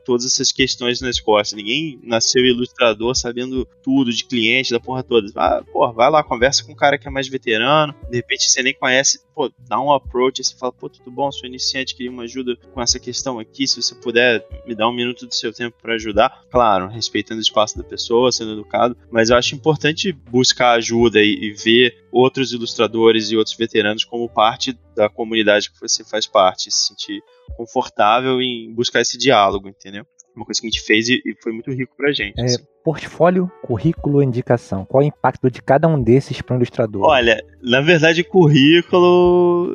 [0.09, 1.55] todas essas questões nas costas.
[1.55, 5.31] Ninguém nasceu ilustrador sabendo tudo de cliente, da porra toda.
[5.35, 8.63] Ah, porra, vai lá, conversa com um cara que é mais veterano, de repente você
[8.63, 12.23] nem conhece, pô, dá um approach, você fala, pô, tudo bom, sou iniciante, queria uma
[12.23, 15.77] ajuda com essa questão aqui, se você puder me dar um minuto do seu tempo
[15.79, 16.43] para ajudar.
[16.49, 21.37] Claro, respeitando o espaço da pessoa, sendo educado, mas eu acho importante buscar ajuda e,
[21.39, 26.71] e ver outros ilustradores e outros veteranos como parte da comunidade que você faz parte,
[26.71, 27.21] se sentir
[27.55, 30.05] confortável em buscar esse diálogo, entendeu?
[30.35, 32.39] Uma coisa que a gente fez e, foi muito rico pra gente.
[32.39, 32.63] É, assim.
[32.83, 34.85] Portfólio, currículo, indicação.
[34.85, 37.03] Qual é o impacto de cada um desses para o ilustrador?
[37.03, 39.73] Olha, na verdade, currículo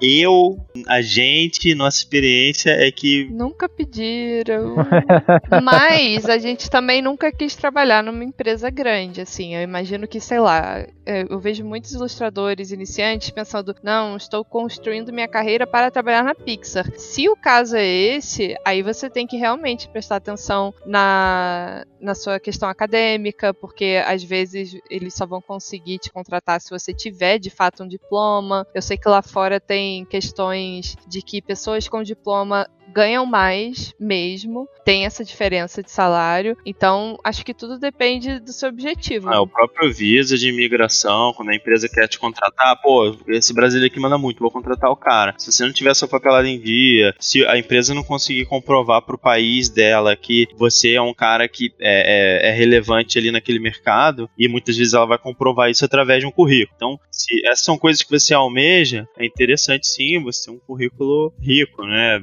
[0.00, 3.28] eu, a gente, nossa experiência é que.
[3.30, 4.76] Nunca pediram.
[5.62, 9.54] Mas a gente também nunca quis trabalhar numa empresa grande, assim.
[9.54, 15.12] Eu imagino que, sei lá, é, eu vejo muitos ilustradores iniciantes pensando: não, estou construindo
[15.12, 16.90] minha carreira para trabalhar na Pixar.
[16.96, 22.40] Se o caso é esse, aí você tem que realmente prestar atenção na, na sua
[22.40, 27.50] questão acadêmica, porque às vezes eles só vão conseguir te contratar se você tiver de
[27.50, 28.66] fato um diploma.
[28.74, 34.68] Eu sei que lá fora tem questões de que pessoas com diploma ganham mais mesmo,
[34.84, 36.56] tem essa diferença de salário.
[36.64, 39.32] Então, acho que tudo depende do seu objetivo.
[39.32, 43.92] É, o próprio visa de imigração, quando a empresa quer te contratar, pô, esse brasileiro
[43.92, 45.34] aqui manda muito, vou contratar o cara.
[45.38, 49.14] Se você não tiver sua papelada em dia, se a empresa não conseguir comprovar para
[49.14, 53.58] o país dela que você é um cara que é, é, é, relevante ali naquele
[53.58, 56.74] mercado, e muitas vezes ela vai comprovar isso através de um currículo.
[56.76, 61.32] Então, se essas são coisas que você almeja, é interessante sim você ter um currículo
[61.40, 62.20] rico, né?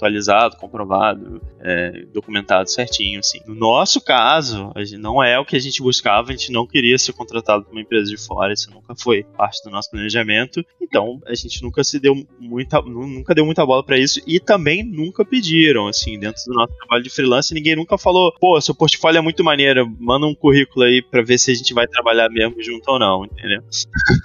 [0.00, 3.40] Atualizado, comprovado, é, documentado certinho, assim.
[3.46, 6.66] No nosso caso, a gente não é o que a gente buscava, a gente não
[6.66, 10.64] queria ser contratado por uma empresa de fora, isso nunca foi parte do nosso planejamento.
[10.80, 14.82] Então, a gente nunca se deu muita, nunca deu muita bola para isso e também
[14.82, 19.18] nunca pediram, assim, dentro do nosso trabalho de freelance, ninguém nunca falou, pô, seu portfólio
[19.18, 22.62] é muito maneiro, manda um currículo aí para ver se a gente vai trabalhar mesmo
[22.62, 23.62] junto ou não, entendeu?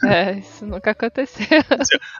[0.05, 1.45] É, isso nunca aconteceu.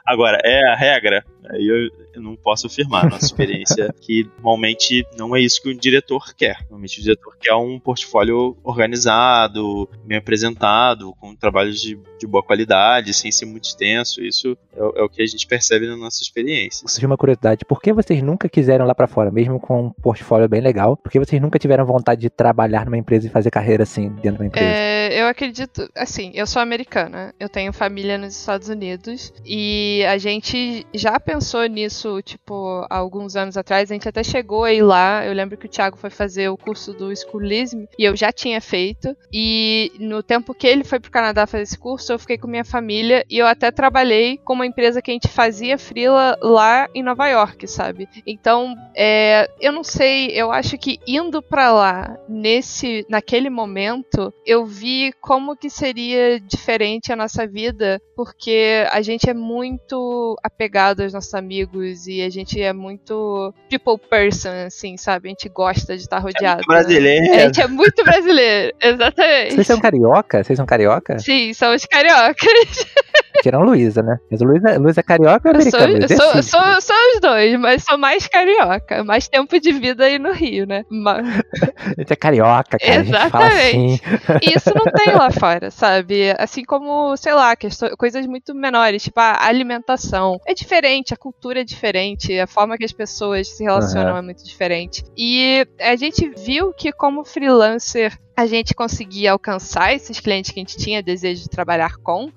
[0.04, 3.08] Agora, é a regra, aí eu, eu não posso afirmar.
[3.08, 6.58] Nossa experiência que normalmente não é isso que o diretor quer.
[6.62, 13.14] Normalmente o diretor quer um portfólio organizado, bem apresentado, com trabalhos de, de boa qualidade,
[13.14, 14.22] sem ser muito extenso.
[14.22, 16.86] Isso é, é, o que a gente percebe na nossa experiência.
[16.86, 20.48] Surgiu uma curiosidade: por que vocês nunca quiseram lá para fora, mesmo com um portfólio
[20.48, 20.96] bem legal?
[20.96, 24.38] Por que vocês nunca tiveram vontade de trabalhar numa empresa e fazer carreira assim dentro
[24.38, 24.66] de uma empresa?
[24.66, 30.18] É, eu acredito, assim, eu sou americana, eu tenho família nos Estados Unidos e a
[30.18, 33.90] gente já pensou nisso, tipo, há alguns anos atrás.
[33.90, 35.24] A gente até chegou a ir lá.
[35.24, 38.60] Eu lembro que o Thiago foi fazer o curso do Schoolism e eu já tinha
[38.60, 39.16] feito.
[39.32, 42.64] E no tempo que ele foi pro Canadá fazer esse curso, eu fiquei com minha
[42.64, 47.02] família e eu até trabalhei com uma empresa que a gente fazia frila lá em
[47.02, 48.08] Nova York, sabe?
[48.26, 54.64] Então, é, eu não sei, eu acho que indo para lá nesse naquele momento, eu
[54.64, 61.12] vi como que seria diferente a nossa vida, porque a gente é muito apegado aos
[61.12, 65.28] nossos amigos e a gente é muito muito people person, assim, sabe?
[65.28, 66.62] A gente gosta de estar rodeado.
[66.62, 67.24] É brasileiro.
[67.24, 67.36] Né?
[67.36, 69.54] a gente é muito brasileiro, exatamente.
[69.54, 70.44] Vocês são carioca?
[70.44, 71.18] Vocês são carioca?
[71.18, 72.36] Sim, somos cariocas.
[73.42, 74.18] Tirando Luísa, né?
[74.30, 76.08] Mas Luísa, Luísa é carioca ou americana?
[76.08, 79.04] Sou, sou, sou, sou, os dois, mas sou mais carioca.
[79.04, 80.84] Mais tempo de vida aí no Rio, né?
[80.90, 81.26] Mas...
[81.96, 83.00] A gente é carioca, cara.
[83.00, 84.02] Exatamente.
[84.04, 84.38] Assim.
[84.42, 86.34] E isso não tem lá fora, sabe?
[86.38, 87.54] Assim como, sei lá,
[87.96, 90.40] coisas muito menores, tipo a alimentação.
[90.46, 94.18] É diferente, a cultura é diferente, a forma que as pessoas se relacionam uhum.
[94.18, 95.04] é muito diferente.
[95.16, 100.62] E a gente viu que como freelancer a gente conseguia alcançar esses clientes que a
[100.62, 102.30] gente tinha desejo de trabalhar com.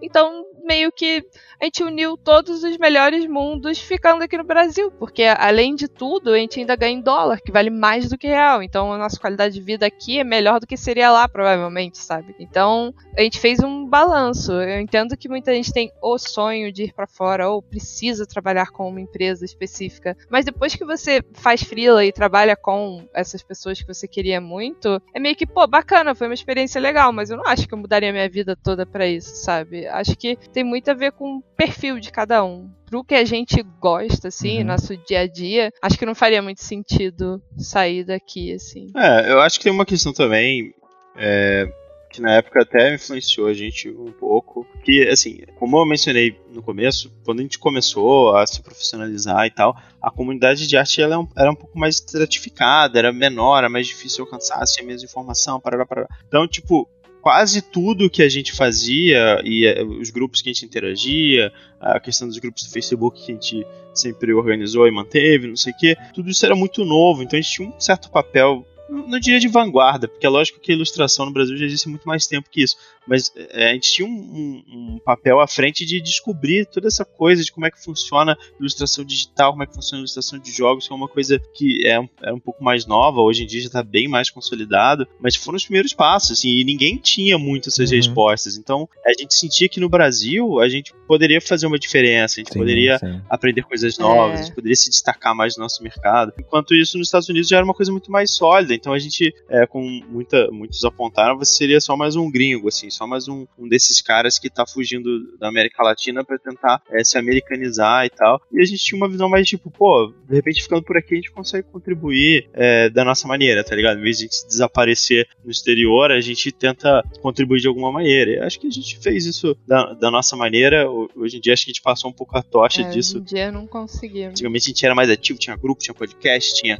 [0.00, 1.24] Então, meio que
[1.60, 6.30] a gente uniu todos os melhores mundos ficando aqui no Brasil, porque além de tudo,
[6.32, 8.62] a gente ainda ganha em dólar, que vale mais do que real.
[8.62, 12.34] Então a nossa qualidade de vida aqui é melhor do que seria lá, provavelmente, sabe?
[12.38, 14.52] Então a gente fez um balanço.
[14.52, 18.70] Eu entendo que muita gente tem o sonho de ir para fora ou precisa trabalhar
[18.70, 23.80] com uma empresa específica, mas depois que você faz freela e trabalha com essas pessoas
[23.80, 27.36] que você queria muito, é meio que, pô, bacana, foi uma experiência legal, mas eu
[27.36, 29.86] não acho que eu mudaria minha vida toda para isso, sabe?
[29.86, 32.70] Acho que tem muito a ver com perfil de cada um.
[32.86, 34.64] Pro que a gente gosta, assim, uhum.
[34.64, 38.90] nosso dia a dia, acho que não faria muito sentido sair daqui, assim.
[38.96, 40.72] É, eu acho que tem uma questão também.
[41.14, 41.70] É,
[42.10, 44.66] que na época até influenciou a gente um pouco.
[44.82, 49.50] Que, assim, como eu mencionei no começo, quando a gente começou a se profissionalizar e
[49.50, 53.86] tal, a comunidade de arte ela era um pouco mais estratificada, era menor, era mais
[53.86, 56.08] difícil alcançar, tinha menos informação, parará, parará.
[56.26, 56.88] Então, tipo,
[57.26, 61.98] quase tudo que a gente fazia e eh, os grupos que a gente interagia, a
[61.98, 65.76] questão dos grupos do Facebook que a gente sempre organizou e manteve, não sei o
[65.76, 69.40] que, tudo isso era muito novo, então a gente tinha um certo papel não diria
[69.40, 72.48] de vanguarda, porque é lógico que a ilustração no Brasil já existe muito mais tempo
[72.50, 76.66] que isso, mas é, a gente tinha um, um, um, papel à frente de descobrir
[76.66, 80.38] toda essa coisa de como é que funciona ilustração digital, como é que funciona ilustração
[80.38, 83.46] de jogos, que é uma coisa que é, é um pouco mais nova, hoje em
[83.46, 87.38] dia já está bem mais consolidado, mas foram os primeiros passos, assim, e ninguém tinha
[87.38, 87.96] muito essas uhum.
[87.96, 92.38] respostas, então a gente sentia que no Brasil a gente poderia fazer uma diferença, a
[92.38, 93.20] gente sim, poderia sim.
[93.28, 94.42] aprender coisas novas, é.
[94.42, 97.56] a gente poderia se destacar mais no nosso mercado, enquanto isso nos Estados Unidos já
[97.56, 101.54] era uma coisa muito mais sólida, então a gente, é, com muita, muitos apontaram, você
[101.54, 105.36] seria só mais um gringo, assim, só mais um, um desses caras que tá fugindo
[105.38, 108.40] da América Latina para tentar é, se americanizar e tal.
[108.52, 111.16] E a gente tinha uma visão mais tipo, pô, de repente ficando por aqui a
[111.16, 113.98] gente consegue contribuir é, da nossa maneira, tá ligado?
[113.98, 118.30] Em vez de a gente desaparecer no exterior, a gente tenta contribuir de alguma maneira.
[118.30, 120.88] E acho que a gente fez isso da, da nossa maneira.
[120.90, 123.18] Hoje em dia acho que a gente passou um pouco a tocha é, disso.
[123.18, 124.30] Hoje em dia não conseguimos.
[124.30, 126.78] Antigamente a gente era mais ativo, tinha grupo, tinha podcast, tinha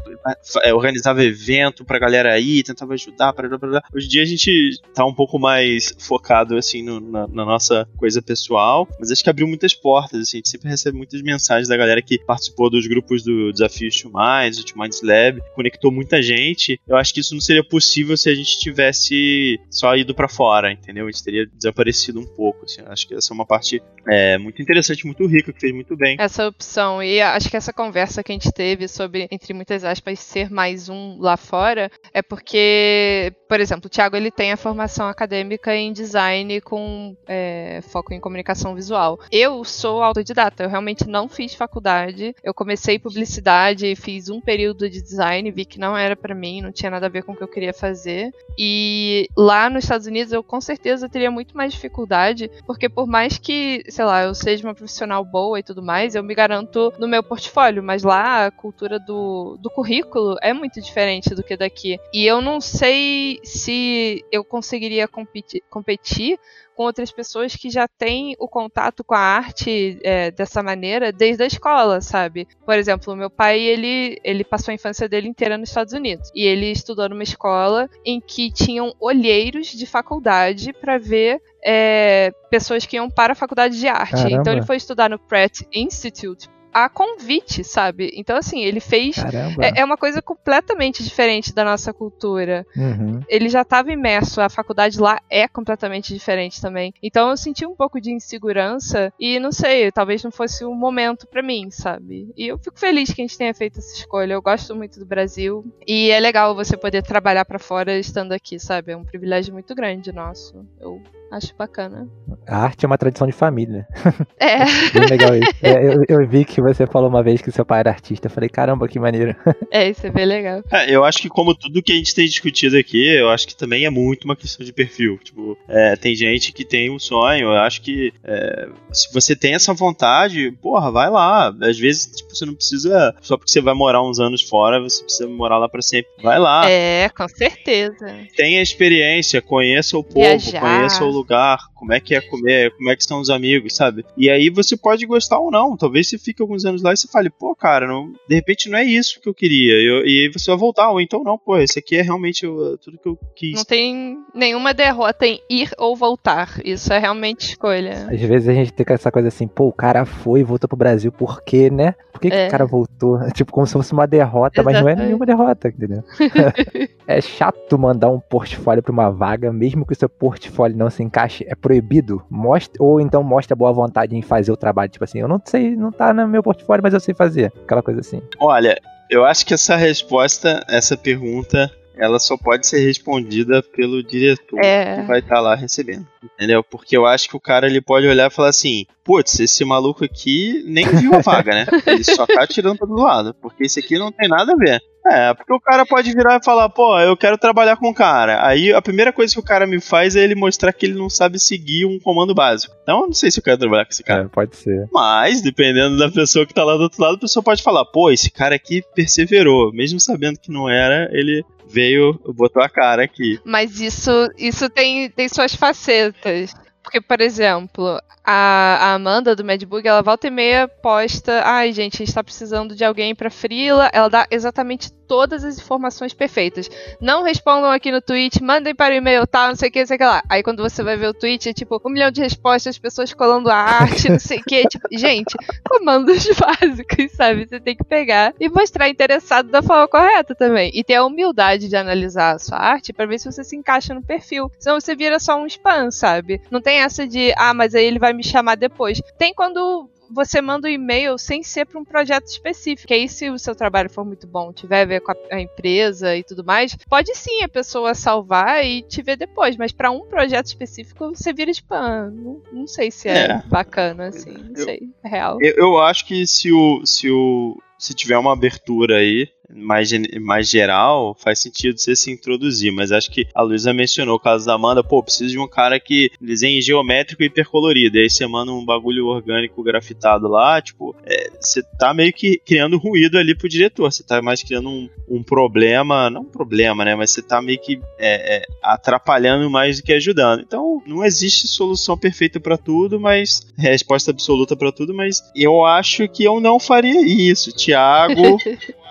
[0.64, 3.82] é, organizava evento pra galera aí, tentava ajudar, blá, blá, blá.
[3.94, 7.88] Hoje em dia a gente tá um pouco mais focado, assim, no, na, na, nossa
[7.96, 11.68] coisa pessoal, mas acho que abriu muitas portas, assim, a gente sempre recebe muitas mensagens
[11.68, 16.80] da galera que participou dos grupos do Desafio Minds, do Minds Lab, conectou muita gente.
[16.86, 20.72] Eu acho que isso não seria possível se a gente tivesse só ido para fora,
[20.72, 21.06] entendeu?
[21.06, 22.82] A gente teria desaparecido um pouco, assim.
[22.86, 26.16] Acho que essa é uma parte é, muito interessante, muito rica, que fez muito bem.
[26.18, 30.18] Essa opção, e acho que essa conversa que a gente teve sobre, entre muitas aspas,
[30.18, 31.75] ser mais um lá fora,
[32.12, 37.80] é porque, por exemplo, o Thiago ele tem a formação acadêmica em design com é,
[37.88, 39.18] foco em comunicação visual.
[39.30, 42.34] Eu sou autodidata, eu realmente não fiz faculdade.
[42.42, 46.72] Eu comecei publicidade, fiz um período de design, vi que não era para mim, não
[46.72, 48.32] tinha nada a ver com o que eu queria fazer.
[48.58, 53.38] E lá nos Estados Unidos eu com certeza teria muito mais dificuldade, porque por mais
[53.38, 57.08] que, sei lá, eu seja uma profissional boa e tudo mais, eu me garanto no
[57.08, 61.98] meu portfólio, mas lá a cultura do, do currículo é muito diferente do que daqui.
[62.12, 66.38] E eu não sei se eu conseguiria competir, competir
[66.76, 71.42] com outras pessoas que já têm o contato com a arte é, dessa maneira desde
[71.42, 72.46] a escola, sabe?
[72.64, 76.30] Por exemplo, meu pai, ele, ele passou a infância dele inteira nos Estados Unidos.
[76.34, 82.84] E ele estudou numa escola em que tinham olheiros de faculdade para ver é, pessoas
[82.84, 84.12] que iam para a faculdade de arte.
[84.12, 84.36] Caramba.
[84.36, 88.12] Então ele foi estudar no Pratt Institute a convite, sabe?
[88.14, 89.16] Então, assim, ele fez.
[89.62, 92.66] É, é, uma coisa completamente diferente da nossa cultura.
[92.76, 93.22] Uhum.
[93.30, 96.92] Ele já estava imerso, a faculdade lá é completamente diferente também.
[97.02, 101.26] Então, eu senti um pouco de insegurança e não sei, talvez não fosse o momento
[101.26, 102.30] para mim, sabe?
[102.36, 104.34] E eu fico feliz que a gente tenha feito essa escolha.
[104.34, 108.58] Eu gosto muito do Brasil e é legal você poder trabalhar para fora estando aqui,
[108.58, 108.92] sabe?
[108.92, 110.62] É um privilégio muito grande nosso.
[110.78, 112.08] Eu Acho bacana.
[112.46, 113.86] A arte é uma tradição de família.
[114.38, 114.58] É.
[114.92, 115.54] Bem legal isso.
[115.62, 118.26] É, eu, eu, vi que você falou uma vez que seu pai era artista.
[118.26, 119.34] Eu falei, caramba, que maneiro.
[119.72, 120.62] É, isso é bem legal.
[120.70, 123.56] É, eu acho que como tudo que a gente tem discutido aqui, eu acho que
[123.56, 125.18] também é muito uma questão de perfil.
[125.22, 129.54] Tipo, é, tem gente que tem um sonho, eu acho que é, se você tem
[129.54, 131.52] essa vontade, porra, vai lá.
[131.62, 135.02] Às vezes, tipo, você não precisa, só porque você vai morar uns anos fora, você
[135.02, 136.10] precisa morar lá para sempre.
[136.22, 136.70] Vai lá.
[136.70, 138.06] É, com certeza.
[138.36, 140.60] Tenha experiência, conheça o povo, Viajar.
[140.60, 144.04] conheça o lugar, como é que é comer, como é que estão os amigos, sabe?
[144.16, 145.76] E aí você pode gostar ou não.
[145.76, 148.78] Talvez você fique alguns anos lá e você fale, pô, cara, não, de repente não
[148.78, 149.74] é isso que eu queria.
[149.74, 152.46] Eu, e aí você vai voltar, ou então não, pô, esse aqui é realmente
[152.82, 153.54] tudo que eu quis.
[153.54, 156.60] Não tem nenhuma derrota em ir ou voltar.
[156.64, 158.08] Isso é realmente escolha.
[158.10, 160.76] Às vezes a gente tem essa coisa assim, pô, o cara foi e voltou pro
[160.76, 161.94] Brasil, por quê, né?
[162.12, 162.30] Por que, é.
[162.30, 163.18] que o cara voltou?
[163.36, 164.84] Tipo, como se fosse uma derrota, Exatamente.
[164.84, 166.02] mas não é nenhuma derrota, entendeu?
[167.06, 171.02] é chato mandar um portfólio pra uma vaga, mesmo que o seu portfólio não se
[171.06, 172.22] encaixe, é proibido.
[172.28, 174.90] Mostra, ou então mostra boa vontade em fazer o trabalho.
[174.90, 177.52] Tipo assim, eu não sei, não tá no meu portfólio, mas eu sei fazer.
[177.64, 178.20] Aquela coisa assim.
[178.38, 178.76] Olha,
[179.08, 184.96] eu acho que essa resposta, essa pergunta, ela só pode ser respondida pelo diretor é.
[184.96, 186.06] que vai estar tá lá recebendo.
[186.22, 186.62] Entendeu?
[186.62, 190.04] Porque eu acho que o cara ele pode olhar e falar assim: putz, esse maluco
[190.04, 191.66] aqui nem viu a vaga, né?
[191.86, 193.34] Ele só tá tirando todo lado.
[193.40, 194.82] Porque esse aqui não tem nada a ver.
[195.10, 198.44] É, porque o cara pode virar e falar, pô, eu quero trabalhar com o cara.
[198.46, 201.08] Aí a primeira coisa que o cara me faz é ele mostrar que ele não
[201.08, 202.74] sabe seguir um comando básico.
[202.82, 204.24] Então eu não sei se eu quero trabalhar com esse cara.
[204.24, 204.88] É, pode ser.
[204.92, 208.10] Mas, dependendo da pessoa que tá lá do outro lado, a pessoa pode falar, pô,
[208.10, 209.72] esse cara aqui perseverou.
[209.72, 213.38] Mesmo sabendo que não era, ele veio, botou a cara aqui.
[213.44, 216.54] Mas isso, isso tem, tem suas facetas.
[216.86, 222.00] Porque, por exemplo, a, a Amanda do Madbook, ela volta e meia posta, ai gente,
[222.00, 226.68] a gente tá precisando de alguém pra frila, ela dá exatamente todas as informações perfeitas.
[227.00, 229.86] Não respondam aqui no tweet, mandem para o e-mail, tal, não sei o que, não
[229.86, 230.22] sei o que lá.
[230.28, 233.50] Aí quando você vai ver o tweet, é tipo, um milhão de respostas, pessoas colando
[233.50, 234.66] a arte, não sei o que.
[234.66, 235.36] Tipo, gente,
[235.68, 237.46] comandos básicos, sabe?
[237.46, 240.70] Você tem que pegar e mostrar interessado da forma correta também.
[240.74, 243.94] E ter a humildade de analisar a sua arte para ver se você se encaixa
[243.94, 244.50] no perfil.
[244.58, 246.40] Senão você vira só um spam, sabe?
[246.50, 249.00] Não tem essa de, ah, mas aí ele vai me chamar depois.
[249.18, 252.92] Tem quando você manda o um e-mail sem ser para um projeto específico.
[252.92, 256.16] aí, se o seu trabalho for muito bom, tiver a ver com a, a empresa
[256.16, 259.56] e tudo mais, pode sim a pessoa salvar e te ver depois.
[259.56, 262.10] Mas para um projeto específico, você vira spam.
[262.10, 263.42] Não, não sei se é, é.
[263.46, 264.32] bacana, assim.
[264.32, 264.88] Não eu, sei.
[265.04, 265.38] É real.
[265.40, 267.60] Eu, eu acho que se o, se o.
[267.78, 272.72] Se tiver uma abertura aí, mais, mais geral, faz sentido você se introduzir.
[272.72, 275.78] Mas acho que a Luísa mencionou o caso da Amanda, pô, preciso de um cara
[275.78, 277.96] que desenhe geométrico e hipercolorido.
[277.96, 282.38] E aí você manda um bagulho orgânico grafitado lá, tipo, é, você tá meio que
[282.38, 283.90] criando ruído ali pro diretor.
[283.90, 286.94] Você tá mais criando um, um problema, não um problema, né?
[286.94, 290.40] Mas você tá meio que é, é, atrapalhando mais do que ajudando.
[290.40, 296.08] Então, não existe solução perfeita para tudo, mas resposta absoluta para tudo, mas eu acho
[296.08, 297.52] que eu não faria isso.
[297.66, 298.38] Tiago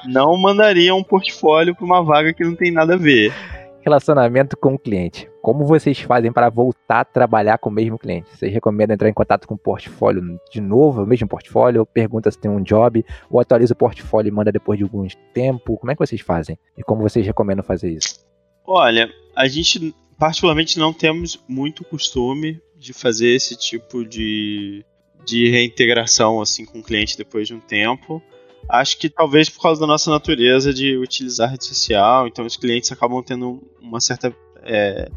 [0.05, 3.33] não mandaria um portfólio para uma vaga que não tem nada a ver.
[3.81, 5.29] Relacionamento com o cliente.
[5.41, 8.27] Como vocês fazem para voltar a trabalhar com o mesmo cliente?
[8.35, 10.21] Vocês recomendam entrar em contato com o portfólio
[10.51, 11.85] de novo, o mesmo portfólio?
[11.85, 13.05] Pergunta se tem um job?
[13.29, 15.77] Ou atualiza o portfólio e manda depois de algum tempo?
[15.77, 16.57] Como é que vocês fazem?
[16.77, 18.25] E como vocês recomendam fazer isso?
[18.65, 24.83] Olha, a gente particularmente não temos muito costume de fazer esse tipo de,
[25.23, 28.21] de reintegração assim com o cliente depois de um tempo.
[28.67, 32.91] Acho que talvez por causa da nossa natureza de utilizar rede social, então os clientes
[32.91, 35.09] acabam tendo uma certa é,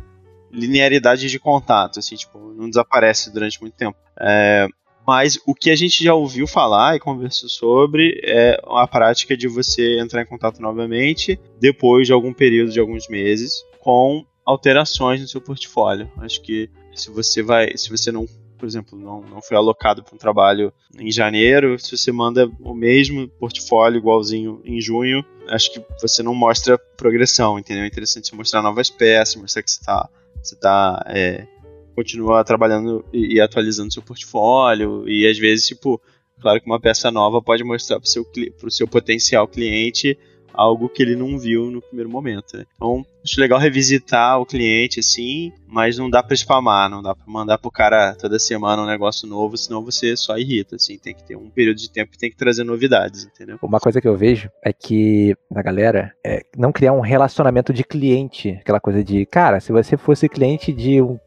[0.53, 3.97] linearidade de contato, assim, tipo, não desaparece durante muito tempo.
[4.21, 4.67] É,
[5.07, 9.49] mas o que a gente já ouviu falar e conversou sobre é a prática de
[9.49, 15.27] você entrar em contato novamente depois de algum período de alguns meses com alterações no
[15.27, 16.11] seu portfólio.
[16.19, 18.27] Acho que se você vai, se você não
[18.59, 22.75] por exemplo, não, não foi alocado para um trabalho em janeiro, se você manda o
[22.75, 27.85] mesmo portfólio igualzinho em junho, acho que você não mostra progressão, entendeu?
[27.85, 30.09] É interessante mostrar novas peças, mostrar que você está
[30.43, 31.47] você tá, é,
[31.95, 36.01] continua trabalhando e, e, atualizando seu portfólio, e às vezes, tipo,
[36.41, 38.27] claro que uma peça nova pode mostrar para o seu,
[38.69, 40.19] seu potencial cliente
[40.53, 42.57] algo que ele não viu no primeiro momento.
[42.57, 42.67] Né?
[42.75, 47.24] Então, acho legal revisitar o cliente assim, mas não dá para spamar, não dá para
[47.26, 51.22] mandar pro cara toda semana um negócio novo, senão você só irrita, assim, tem que
[51.22, 53.59] ter um período de tempo que tem que trazer novidades, entendeu?
[53.62, 57.85] Uma coisa que eu vejo é que na galera é não criar um relacionamento de
[57.85, 61.18] cliente, aquela coisa de, cara, se você fosse cliente de um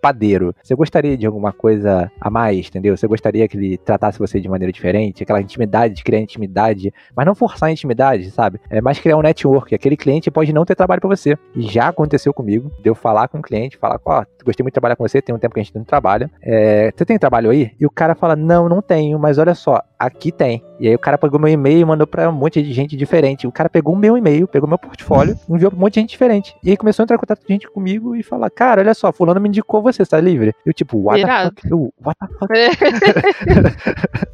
[0.00, 2.96] padeiro, você gostaria de alguma coisa a mais, entendeu?
[2.96, 7.26] Você gostaria que ele tratasse você de maneira diferente, aquela intimidade, de criar intimidade, mas
[7.26, 8.60] não forçar a intimidade, sabe?
[8.70, 12.32] É mais criar um network, aquele cliente pode não ter trabalho para você, já aconteceu
[12.32, 15.06] comigo, de eu falar com o cliente, falar, ó, oh, gostei muito de trabalhar com
[15.06, 16.30] você, tem um tempo que a gente não trabalha.
[16.42, 17.72] É, você tem trabalho aí?
[17.78, 20.62] E o cara fala, não, não tenho, mas olha só, aqui tem.
[20.78, 23.46] E aí o cara pegou meu e-mail e mandou pra um monte de gente diferente.
[23.46, 26.10] O cara pegou o meu e-mail, pegou meu portfólio, enviou pra um monte de gente
[26.10, 26.54] diferente.
[26.62, 29.12] E aí começou a entrar em contato com gente comigo e falar, cara, olha só,
[29.12, 30.54] fulano me indicou você, tá livre?
[30.64, 31.70] Eu tipo, what the fuck?
[31.70, 32.52] Eu, what the fuck?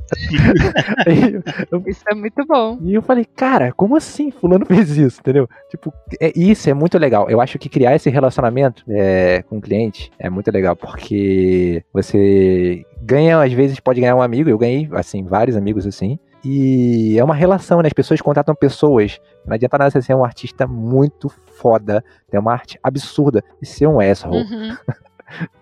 [1.71, 2.79] eu, isso é muito bom.
[2.83, 5.49] E eu falei, cara, como assim fulano fez isso, entendeu?
[5.71, 7.31] Tipo, é, isso é muito legal.
[7.31, 12.85] Eu acho que criar esse relacionamento é, com o cliente é muito legal, porque você
[13.03, 17.25] ganha, às vezes pode ganhar um amigo, eu ganhei, assim, vários amigos assim, e é
[17.25, 17.87] uma relação, né?
[17.87, 19.19] As pessoas contratam pessoas.
[19.47, 23.87] Não adianta nada você ser um artista muito foda, ter uma arte absurda e ser
[23.87, 24.43] um asshole.
[24.43, 24.77] Uhum.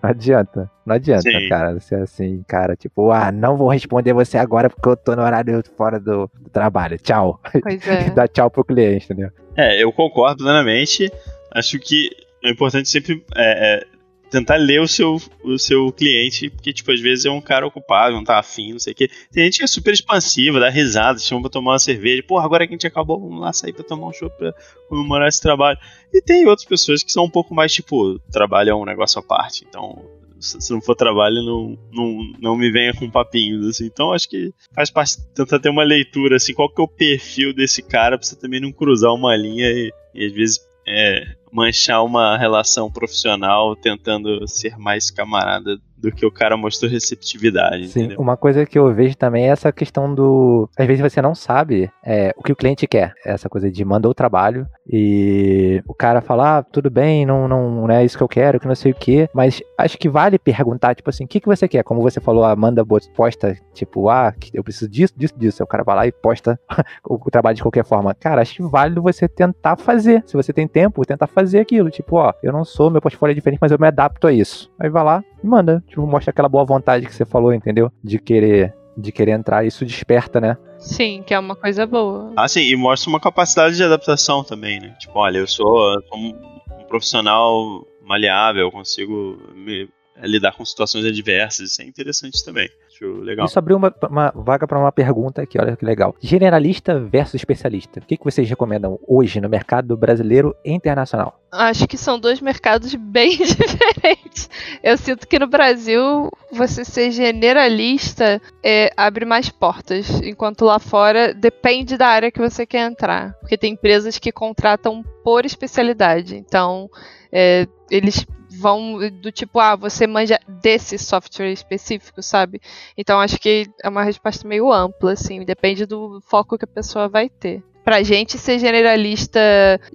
[0.03, 0.71] Não adianta.
[0.85, 1.49] Não adianta, Sim.
[1.49, 1.79] cara.
[1.79, 5.63] Você assim, cara, tipo, ah, não vou responder você agora porque eu tô no horário
[5.77, 6.99] fora do, do trabalho.
[6.99, 7.41] Tchau.
[7.63, 8.11] Pois é.
[8.11, 9.31] Dá tchau pro cliente, entendeu?
[9.57, 11.11] É, eu concordo plenamente.
[11.53, 12.11] Acho que
[12.45, 13.87] é importante sempre é, é,
[14.33, 18.17] tentar ler o seu, o seu cliente, porque, tipo, às vezes é um cara ocupado,
[18.17, 19.11] não tá afim, não sei o quê.
[19.31, 22.23] Tem gente que é super expansiva, dá risada, chama pra tomar uma cerveja.
[22.23, 24.55] Porra, agora que a gente acabou, vamos lá sair pra tomar um show pra
[24.89, 25.79] comemorar esse trabalho.
[26.13, 29.23] E tem outras pessoas que são um pouco mais, tipo, trabalho é um negócio à
[29.23, 30.03] parte, então
[30.41, 33.87] se não for trabalho, não, não, não me venha com papinhos, assim.
[33.87, 37.55] Então acho que faz parte tentar ter uma leitura, assim, qual que é o perfil
[37.55, 42.03] desse cara, pra você também não cruzar uma linha e, e às vezes é, manchar
[42.05, 47.89] uma relação profissional tentando ser mais camarada do que o cara mostrou receptividade.
[47.89, 48.21] Sim, entendeu?
[48.21, 50.69] uma coisa que eu vejo também é essa questão do.
[50.77, 53.15] Às vezes você não sabe é, o que o cliente quer.
[53.25, 57.87] Essa coisa de mandou o trabalho e o cara fala, ah, tudo bem, não, não,
[57.87, 59.29] não é isso que eu quero, que não sei o que.
[59.33, 61.85] Mas acho que vale perguntar, tipo assim, o que, que você quer?
[61.85, 62.85] Como você falou, a Amanda
[63.15, 65.63] posta, tipo, ah, eu preciso disso, disso, disso.
[65.63, 66.59] Aí o cara vai lá e posta
[67.09, 68.15] o, trabalho de qualquer forma.
[68.15, 70.25] Cara, acho que vale você tentar fazer.
[70.27, 71.91] Se você tem tempo, tentar fazer aquilo.
[71.91, 74.71] Tipo, ó, eu não sou, meu portfólio é diferente, mas eu me adapto a isso.
[74.79, 75.83] Aí vai lá manda.
[75.89, 77.91] Tipo, mostra aquela boa vontade que você falou, entendeu?
[78.03, 80.55] De querer de querer entrar, isso desperta, né?
[80.79, 82.31] Sim, que é uma coisa boa.
[82.37, 84.95] Ah, sim, e mostra uma capacidade de adaptação também, né?
[84.99, 86.35] Tipo, olha, eu sou, sou um,
[86.79, 89.89] um profissional maleável, eu consigo me,
[90.23, 93.47] lidar com situações adversas, isso é interessante também acho legal.
[93.47, 96.15] Isso abriu uma, uma vaga para uma pergunta aqui, olha que legal.
[96.21, 98.01] Generalista versus especialista.
[98.01, 101.41] O que, que vocês recomendam hoje no mercado brasileiro e internacional?
[101.51, 104.49] Acho que são dois mercados bem diferentes.
[104.83, 111.35] Eu sinto que no Brasil você ser generalista é, abre mais portas, enquanto lá fora
[111.35, 113.35] depende da área que você quer entrar.
[113.41, 116.37] Porque tem empresas que contratam por especialidade.
[116.37, 116.89] Então,
[117.31, 118.27] é, eles
[118.59, 122.61] vão do tipo, ah, você manja desse software específico, sabe?
[122.97, 127.09] Então acho que é uma resposta meio ampla, assim, depende do foco que a pessoa
[127.09, 129.41] vai ter pra gente ser generalista,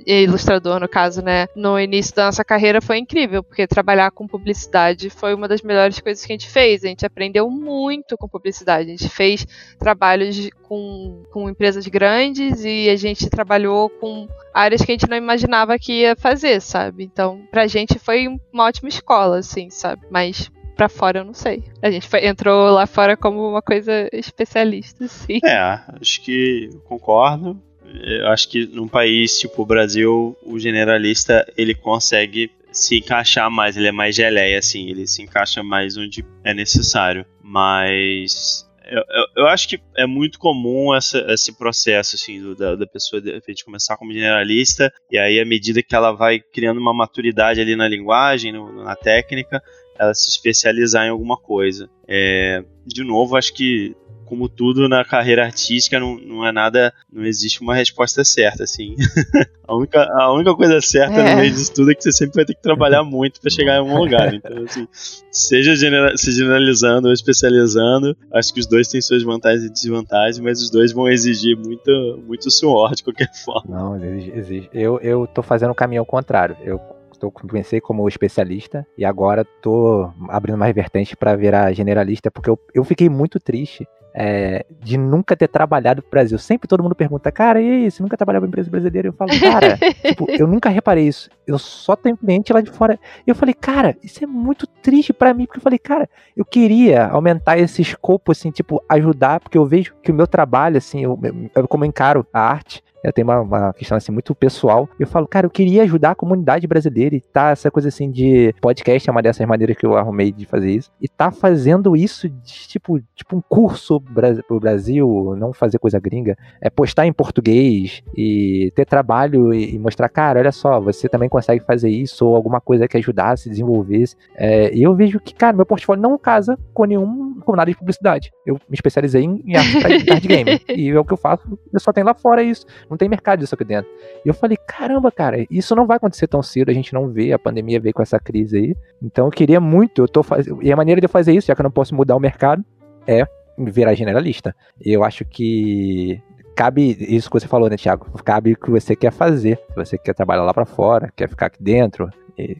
[0.05, 5.09] ilustrador no caso, né, no início da nossa carreira foi incrível, porque trabalhar com publicidade
[5.09, 6.83] foi uma das melhores coisas que a gente fez.
[6.83, 8.89] A gente aprendeu muito com publicidade.
[8.89, 9.45] A gente fez
[9.79, 15.17] trabalhos com, com empresas grandes e a gente trabalhou com áreas que a gente não
[15.17, 17.03] imaginava que ia fazer, sabe?
[17.03, 20.05] Então, pra gente foi uma ótima escola, assim, sabe?
[20.09, 21.63] Mas pra fora eu não sei.
[21.81, 25.39] A gente foi, entrou lá fora como uma coisa especialista, sim.
[25.43, 27.59] É, acho que concordo.
[28.03, 33.75] Eu acho que num país tipo o Brasil, o generalista ele consegue se encaixar mais,
[33.75, 37.25] ele é mais geleia, assim, ele se encaixa mais onde é necessário.
[37.41, 42.75] Mas eu, eu, eu acho que é muito comum essa, esse processo, assim, do, da,
[42.75, 46.79] da, pessoa de repente começar como generalista, e aí à medida que ela vai criando
[46.79, 49.61] uma maturidade ali na linguagem, no, na técnica,
[49.99, 51.89] ela se especializar em alguma coisa.
[52.07, 53.95] É, de novo, acho que
[54.27, 56.93] como tudo na carreira artística, não, não é nada.
[57.11, 58.95] Não existe uma resposta certa, assim.
[59.65, 61.31] a, única, a única coisa certa é.
[61.31, 63.75] no meio disso tudo é que você sempre vai ter que trabalhar muito para chegar
[63.75, 64.27] em algum lugar.
[64.37, 64.87] Então, assim,
[65.31, 65.75] seja
[66.15, 70.69] se generalizando ou especializando, acho que os dois têm suas vantagens e desvantagens, mas os
[70.69, 73.75] dois vão exigir muito, muito suor de qualquer forma.
[73.75, 74.31] Não, exige.
[74.35, 74.69] exige.
[74.73, 76.57] Eu, eu tô fazendo o caminho ao contrário.
[76.61, 76.79] Eu
[77.19, 82.59] Tô, comecei como especialista e agora tô abrindo mais vertentes para virar generalista, porque eu,
[82.73, 83.87] eu fiquei muito triste
[84.19, 86.39] é, de nunca ter trabalhado pro Brasil.
[86.39, 89.09] Sempre todo mundo pergunta, cara, e aí, você nunca trabalhou em empresa brasileira?
[89.09, 91.29] Eu falo, cara, tipo, eu nunca reparei isso.
[91.45, 92.99] Eu só tenho cliente lá de fora.
[93.25, 96.43] E eu falei, cara, isso é muito triste para mim, porque eu falei, cara, eu
[96.43, 101.03] queria aumentar esse escopo, assim, tipo, ajudar, porque eu vejo que o meu trabalho, assim,
[101.03, 101.19] eu,
[101.53, 104.89] eu como eu encaro a arte, Eu tenho uma, uma questão assim muito pessoal.
[104.99, 108.53] Eu falo, cara, eu queria ajudar a comunidade brasileira e tá essa coisa assim de
[108.61, 110.91] podcast é uma dessas maneiras que eu arrumei de fazer isso.
[111.01, 114.01] E tá fazendo isso de, tipo, tipo um curso
[114.47, 120.09] pro Brasil, não fazer coisa gringa, é postar em português e ter trabalho e, mostrar,
[120.09, 124.15] cara, olha só, você também consegue fazer isso ou alguma coisa que ajudasse, desenvolvesse.
[124.35, 127.77] É, e eu vejo que, cara, meu portfólio não casa com nenhum com nada de
[127.77, 128.29] publicidade.
[128.45, 130.61] Eu me especializei em, em arte card game.
[130.67, 132.65] e é o que eu faço, eu só tenho lá fora isso.
[132.89, 133.89] Não tem mercado disso aqui dentro.
[134.25, 137.31] E eu falei, caramba, cara, isso não vai acontecer tão cedo, a gente não vê,
[137.31, 138.75] a pandemia veio com essa crise aí.
[139.01, 140.61] Então eu queria muito, eu tô fazendo.
[140.61, 142.63] E a maneira de eu fazer isso, já que eu não posso mudar o mercado,
[143.07, 143.25] é
[143.57, 144.53] virar generalista.
[144.79, 146.21] Eu acho que
[146.53, 148.11] cabe isso que você falou, né, Thiago?
[148.23, 149.57] Cabe o que você quer fazer.
[149.69, 152.09] Se você quer trabalhar lá para fora, quer ficar aqui dentro.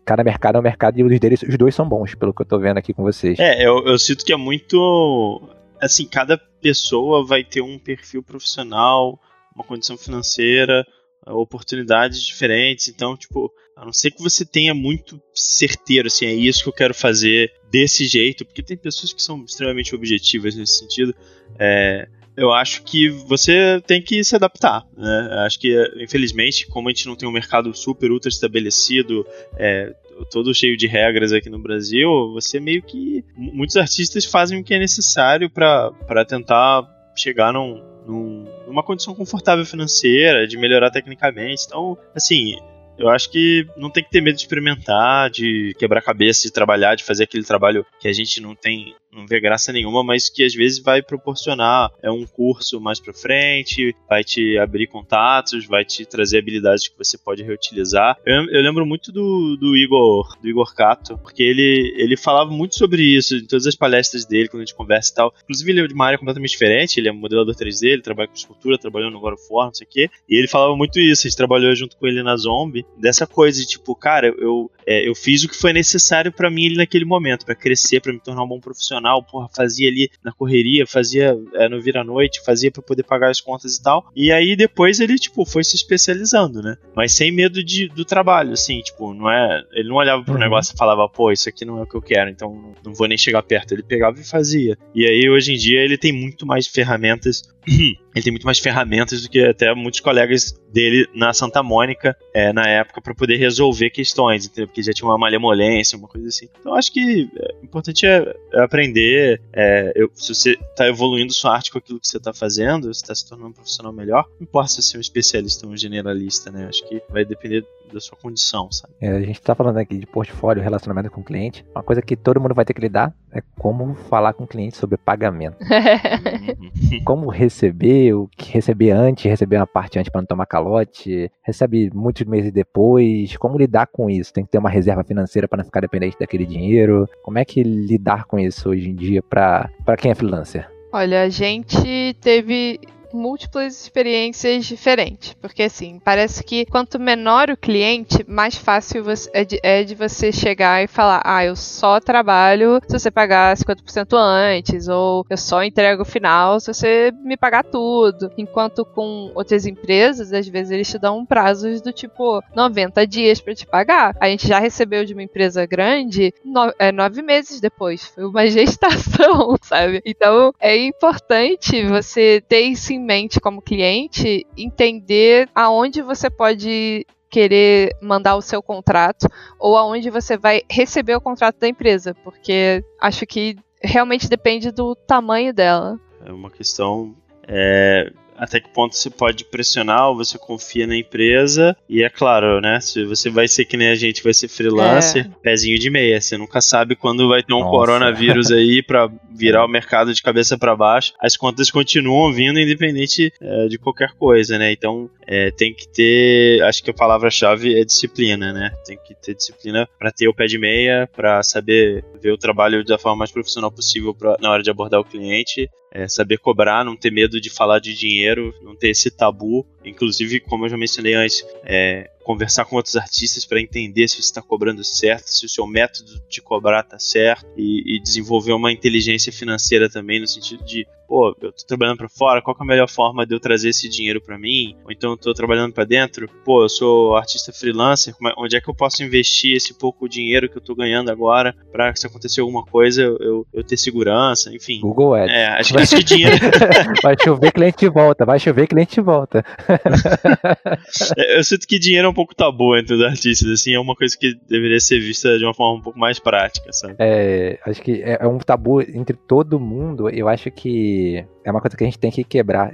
[0.03, 2.45] Cada mercado é um mercado e os, deles, os dois são bons, pelo que eu
[2.45, 3.37] tô vendo aqui com vocês.
[3.39, 5.41] É, eu, eu sinto que é muito.
[5.79, 9.19] Assim, cada pessoa vai ter um perfil profissional,
[9.55, 10.85] uma condição financeira,
[11.27, 12.87] oportunidades diferentes.
[12.87, 16.73] Então, tipo, a não ser que você tenha muito certeiro, assim, é isso que eu
[16.73, 21.13] quero fazer desse jeito, porque tem pessoas que são extremamente objetivas nesse sentido.
[21.59, 22.07] É,
[22.37, 24.83] eu acho que você tem que se adaptar.
[24.95, 25.29] Né?
[25.43, 29.25] Acho que, infelizmente, como a gente não tem um mercado super ultra estabelecido,
[29.57, 29.91] é,
[30.31, 33.25] todo cheio de regras aqui no Brasil, você meio que.
[33.35, 39.65] Muitos artistas fazem o que é necessário para tentar chegar num, num, numa condição confortável
[39.65, 41.63] financeira, de melhorar tecnicamente.
[41.65, 42.55] Então, assim,
[42.97, 46.95] eu acho que não tem que ter medo de experimentar, de quebrar cabeça, de trabalhar,
[46.95, 50.43] de fazer aquele trabalho que a gente não tem não vê graça nenhuma, mas que
[50.43, 55.85] às vezes vai proporcionar é um curso mais para frente, vai te abrir contatos, vai
[55.85, 58.17] te trazer habilidades que você pode reutilizar.
[58.25, 62.75] Eu, eu lembro muito do, do Igor, do Igor Cato, porque ele, ele falava muito
[62.75, 65.33] sobre isso em todas as palestras dele, quando a gente conversa e tal.
[65.43, 68.35] Inclusive, ele é de uma área completamente diferente, ele é modelador 3D, ele trabalha com
[68.35, 70.09] escultura, trabalhou no God of War, não sei o quê.
[70.29, 73.59] E ele falava muito isso, a gente trabalhou junto com ele na Zombie, dessa coisa
[73.59, 77.05] de tipo, cara, eu, é, eu fiz o que foi necessário para mim ali naquele
[77.05, 80.85] momento, para crescer, para me tornar um bom profissional profissional, porra, fazia ali na correria,
[80.85, 84.09] fazia é, no vira-noite, fazia para poder pagar as contas e tal.
[84.15, 86.77] E aí depois ele, tipo, foi se especializando, né?
[86.95, 89.63] Mas sem medo de, do trabalho, assim, tipo, não é.
[89.73, 90.39] Ele não olhava pro uhum.
[90.39, 93.07] negócio e falava, pô, isso aqui não é o que eu quero, então não vou
[93.07, 93.73] nem chegar perto.
[93.73, 94.77] Ele pegava e fazia.
[94.93, 97.41] E aí hoje em dia ele tem muito mais ferramentas
[98.17, 102.51] ele tem muito mais ferramentas do que até muitos colegas dele na Santa Mônica é,
[102.51, 106.47] na época para poder resolver questões, porque já tinha uma malemolência, uma coisa assim.
[106.59, 109.41] Então acho que é, o importante é, é aprender.
[109.53, 113.01] É, eu, se você está evoluindo sua arte com aquilo que você está fazendo, você
[113.01, 115.77] está se tornando um profissional melhor, não importa se você é um especialista ou um
[115.77, 116.67] generalista, né?
[116.67, 118.93] Acho que vai depender da sua condição, sabe?
[119.01, 121.65] É, a gente está falando aqui de portfólio, relacionamento com o cliente.
[121.73, 124.77] Uma coisa que todo mundo vai ter que lidar é como falar com o cliente
[124.77, 125.57] sobre pagamento.
[125.61, 127.03] Uhum.
[127.05, 131.89] como receber, o que receber antes, receber uma parte antes para não tomar calote, recebe
[131.93, 133.35] muitos meses depois.
[133.37, 134.33] Como lidar com isso?
[134.33, 137.07] Tem que ter uma reserva financeira para não ficar dependente daquele dinheiro.
[137.23, 140.69] Como é que lidar com isso hoje em dia para quem é freelancer?
[140.91, 142.79] Olha, a gente teve
[143.17, 145.33] múltiplas experiências diferentes.
[145.33, 149.03] Porque, assim, parece que quanto menor o cliente, mais fácil
[149.33, 153.55] é, de, é de você chegar e falar: ah, eu só trabalho se você pagar
[153.55, 158.31] 50% antes, ou eu só entrego o final se você me pagar tudo.
[158.37, 163.55] Enquanto com outras empresas, às vezes eles te dão prazos do tipo 90 dias para
[163.55, 164.15] te pagar.
[164.19, 168.05] A gente já recebeu de uma empresa grande no, é, nove meses depois.
[168.05, 170.01] Foi uma gestação, sabe?
[170.05, 177.95] Então é importante você ter isso em mente como cliente, entender aonde você pode querer
[178.01, 179.27] mandar o seu contrato
[179.57, 184.93] ou aonde você vai receber o contrato da empresa, porque acho que realmente depende do
[184.95, 185.99] tamanho dela.
[186.25, 187.15] É uma questão
[187.47, 191.75] é, até que ponto você pode pressionar ou você confia na empresa.
[191.89, 192.79] E é claro, né?
[192.79, 195.29] Se você vai ser que nem a gente, vai ser freelancer, é.
[195.41, 196.21] pezinho de meia.
[196.21, 197.71] Você nunca sabe quando vai ter um Nossa.
[197.71, 201.13] coronavírus aí para virar o mercado de cabeça para baixo.
[201.19, 204.71] As contas continuam vindo independente é, de qualquer coisa, né?
[204.71, 208.71] Então é, tem que ter, acho que a palavra-chave é disciplina, né?
[208.85, 212.83] Tem que ter disciplina para ter o pé de meia, para saber ver o trabalho
[212.83, 216.85] da forma mais profissional possível pra, na hora de abordar o cliente é, saber cobrar,
[216.85, 219.65] não ter medo de falar de dinheiro, não ter esse tabu.
[219.83, 224.21] Inclusive, como eu já mencionei antes, é, conversar com outros artistas para entender se você
[224.21, 228.71] está cobrando certo, se o seu método de cobrar está certo e, e, desenvolver uma
[228.71, 232.65] inteligência financeira também no sentido de pô, eu tô trabalhando para fora, qual é a
[232.65, 234.75] melhor forma de eu trazer esse dinheiro para mim?
[234.83, 238.61] Ou então eu tô trabalhando para dentro, pô, eu sou artista freelancer, é, onde é
[238.61, 242.41] que eu posso investir esse pouco dinheiro que eu tô ganhando agora para se acontecer
[242.41, 244.79] alguma coisa eu, eu, ter segurança, enfim.
[244.81, 245.33] Google Ads.
[245.33, 246.35] É, acho que esse dinheiro.
[247.01, 249.45] vai chover, cliente volta, vai chover, cliente volta.
[251.35, 254.17] eu sinto que dinheiro é um pouco tabu entre os artistas, assim, é uma coisa
[254.17, 256.95] que deveria ser vista de uma forma um pouco mais prática, sabe?
[256.99, 260.09] É, acho que é, é um tabu entre todo mundo.
[260.09, 260.96] Eu acho que
[261.43, 262.71] é uma coisa que a gente tem que quebrar.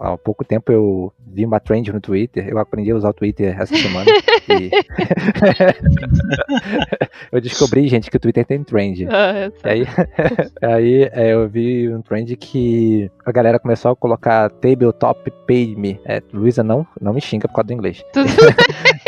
[0.00, 3.60] Há pouco tempo eu vi uma trend no Twitter, eu aprendi a usar o Twitter
[3.60, 4.10] essa semana.
[4.48, 4.70] e...
[7.32, 9.08] eu descobri, gente, que o Twitter tem trend.
[9.10, 9.84] Ah, aí,
[10.62, 16.00] aí é, eu vi um trend que a galera começou a colocar tabletop pay me.
[16.04, 18.04] É, Luísa, não, não me xinga por causa do inglês.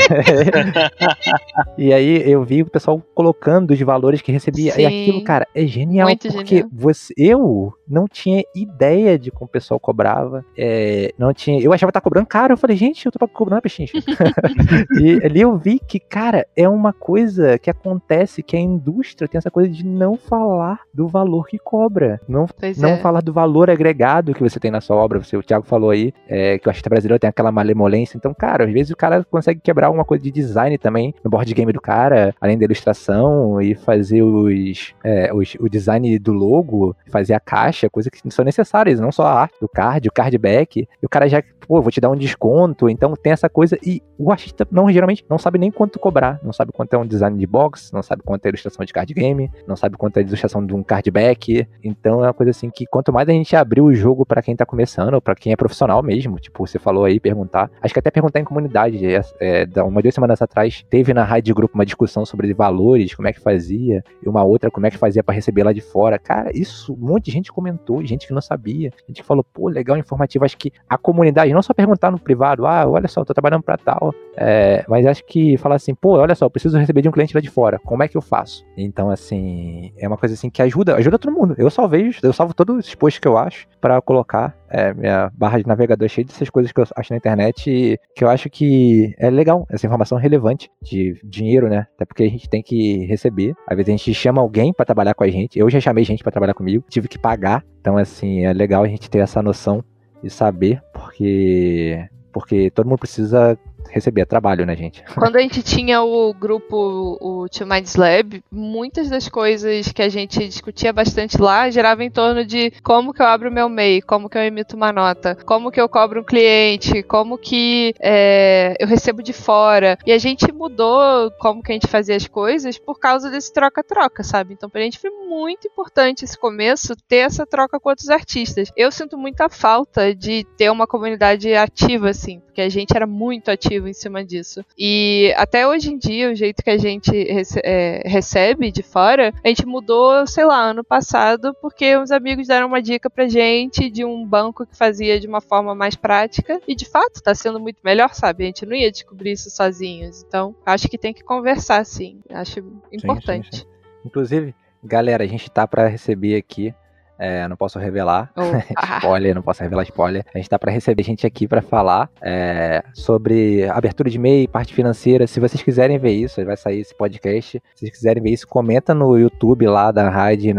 [1.76, 4.72] e aí eu vi o pessoal colocando os valores que recebia.
[4.72, 4.82] Sim.
[4.82, 6.08] E aquilo, cara, é genial.
[6.08, 6.70] Muito porque genial.
[6.72, 10.44] Você, eu não tinha ideia de como o pessoal cobrava.
[10.56, 11.60] É, não tinha.
[11.60, 12.52] Eu achava que tá cobrando caro.
[12.52, 13.88] Eu falei, gente, eu tô cobrando peixinho.
[15.00, 19.38] e ali eu vi que, cara, é uma coisa que acontece que a indústria tem
[19.38, 22.20] essa coisa de não falar do valor que cobra.
[22.28, 22.46] Não,
[22.76, 22.96] não é.
[22.98, 25.18] falar do valor agregado que você tem na sua obra.
[25.22, 28.16] Você, o Thiago falou aí é, que o artista brasileiro tem aquela malemolência.
[28.16, 31.52] Então, cara, às vezes o cara consegue quebrar uma coisa de design também no board
[31.52, 36.96] game do cara, além da ilustração e fazer os, é, os o design do logo,
[37.10, 40.80] fazer a caixa, coisas que são necessárias, não só a arte do card, o cardback.
[40.80, 42.88] E o cara já, pô, vou te dar um desconto.
[42.88, 43.78] Então tem essa coisa.
[43.84, 46.40] E o artista não geralmente não sabe nem quanto cobrar.
[46.42, 49.12] Não sabe quanto é um design de box, não sabe quanto é ilustração de card
[49.12, 51.66] game, não sabe quanto é a ilustração de um cardback.
[51.82, 54.56] Então é uma coisa assim que quanto mais a gente abrir o jogo para quem
[54.56, 57.70] tá começando, para quem é profissional mesmo, tipo, você falou aí, perguntar.
[57.82, 59.04] Acho que até perguntar em comunidade.
[59.04, 63.28] É, é, uma duas semanas atrás, teve na rádio grupo uma discussão sobre valores, como
[63.28, 66.18] é que fazia, e uma outra, como é que fazia para receber lá de fora.
[66.18, 69.68] Cara, isso, um monte de gente comentou, gente que não sabia, gente que falou, pô,
[69.68, 70.44] legal, informativo.
[70.44, 73.76] Acho que a comunidade, não só perguntar no privado, ah, olha só, tô trabalhando para
[73.76, 77.34] tal, é, mas acho que falar assim, pô, olha só, preciso receber de um cliente
[77.34, 78.64] lá de fora, como é que eu faço?
[78.76, 81.54] Então, assim, é uma coisa assim que ajuda, ajuda todo mundo.
[81.56, 85.58] Eu vejo, eu salvo todos os posts que eu acho para colocar é, minha barra
[85.58, 88.48] de navegador é cheia dessas coisas que eu acho na internet e que eu acho
[88.50, 91.86] que é legal, essa informação relevante de dinheiro, né?
[91.94, 93.54] Até porque a gente tem que receber.
[93.66, 95.58] Às vezes a gente chama alguém para trabalhar com a gente.
[95.58, 97.64] Eu já chamei gente para trabalhar comigo, tive que pagar.
[97.80, 99.82] Então, assim, é legal a gente ter essa noção
[100.22, 103.58] e saber, porque porque todo mundo precisa
[103.90, 105.02] recebia trabalho, né, gente?
[105.14, 110.08] Quando a gente tinha o grupo, o Two Minds Lab, muitas das coisas que a
[110.08, 114.28] gente discutia bastante lá giravam em torno de como que eu abro meu MEI, como
[114.28, 118.86] que eu emito uma nota, como que eu cobro um cliente, como que é, eu
[118.86, 119.98] recebo de fora.
[120.06, 124.22] E a gente mudou como que a gente fazia as coisas por causa desse troca-troca,
[124.22, 124.54] sabe?
[124.54, 128.70] Então pra gente foi muito importante esse começo ter essa troca com outros artistas.
[128.76, 133.50] Eu sinto muita falta de ter uma comunidade ativa, assim, porque a gente era muito
[133.50, 134.64] ativo em cima disso.
[134.76, 139.32] E até hoje em dia, o jeito que a gente rece é, recebe de fora,
[139.44, 143.90] a gente mudou, sei lá, ano passado, porque uns amigos deram uma dica pra gente
[143.90, 146.60] de um banco que fazia de uma forma mais prática.
[146.66, 148.44] E de fato, tá sendo muito melhor, sabe?
[148.44, 150.24] A gente não ia descobrir isso sozinhos.
[150.26, 152.20] Então, acho que tem que conversar, sim.
[152.30, 152.60] Acho
[152.92, 153.48] importante.
[153.50, 153.78] Sim, sim, sim.
[154.04, 156.74] Inclusive, galera, a gente tá para receber aqui
[157.18, 158.42] é, não posso revelar oh.
[158.98, 160.24] spoiler, não posso revelar spoiler.
[160.32, 164.72] A gente tá para receber gente aqui para falar é, sobre abertura de MEI, parte
[164.72, 165.26] financeira.
[165.26, 167.60] Se vocês quiserem ver isso, vai sair esse podcast.
[167.74, 170.54] Se vocês quiserem ver isso, comenta no YouTube lá da Raid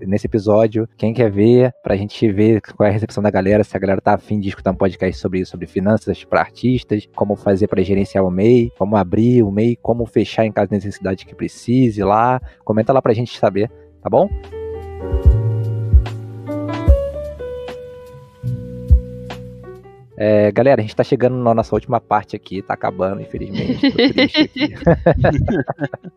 [0.00, 0.88] nesse episódio.
[0.96, 4.00] Quem quer ver, pra gente ver qual é a recepção da galera, se a galera
[4.00, 7.82] tá afim de escutar um podcast sobre isso, sobre finanças para artistas, como fazer para
[7.82, 12.02] gerenciar o MEI, como abrir o MEI, como fechar em caso de necessidade que precise
[12.02, 12.40] lá.
[12.64, 13.70] Comenta lá pra gente saber,
[14.02, 14.28] tá bom?
[20.16, 23.90] É, galera, a gente tá chegando na nossa última parte aqui, tá acabando, infelizmente.
[23.90, 24.74] Tô triste aqui.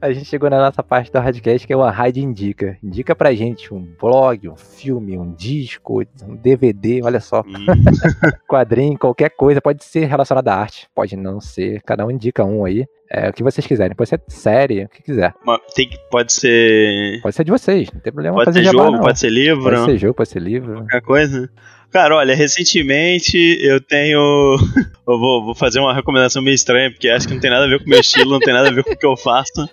[0.00, 2.76] a gente chegou na nossa parte do Radcast, que é uma Raid Indica.
[2.82, 7.44] Indica pra gente um blog, um filme, um disco, um DVD, olha só.
[8.48, 11.80] Quadrinho, qualquer coisa, pode ser relacionado à arte, pode não ser.
[11.82, 12.86] Cada um indica um aí.
[13.14, 13.94] É, o que vocês quiserem.
[13.94, 15.34] Pode ser série, o que quiser.
[15.74, 17.20] Tem que, pode ser.
[17.20, 18.36] Pode ser de vocês, não tem problema.
[18.36, 19.62] Pode ser jogo, pode ser livro.
[19.62, 20.74] Pode ser jogo, pode ser livro.
[20.76, 21.50] Qualquer coisa.
[21.92, 24.18] Cara, olha, recentemente eu tenho.
[25.06, 27.68] eu vou, vou, fazer uma recomendação meio estranha, porque acho que não tem nada a
[27.68, 29.68] ver com o meu estilo, não tem nada a ver com o que eu faço.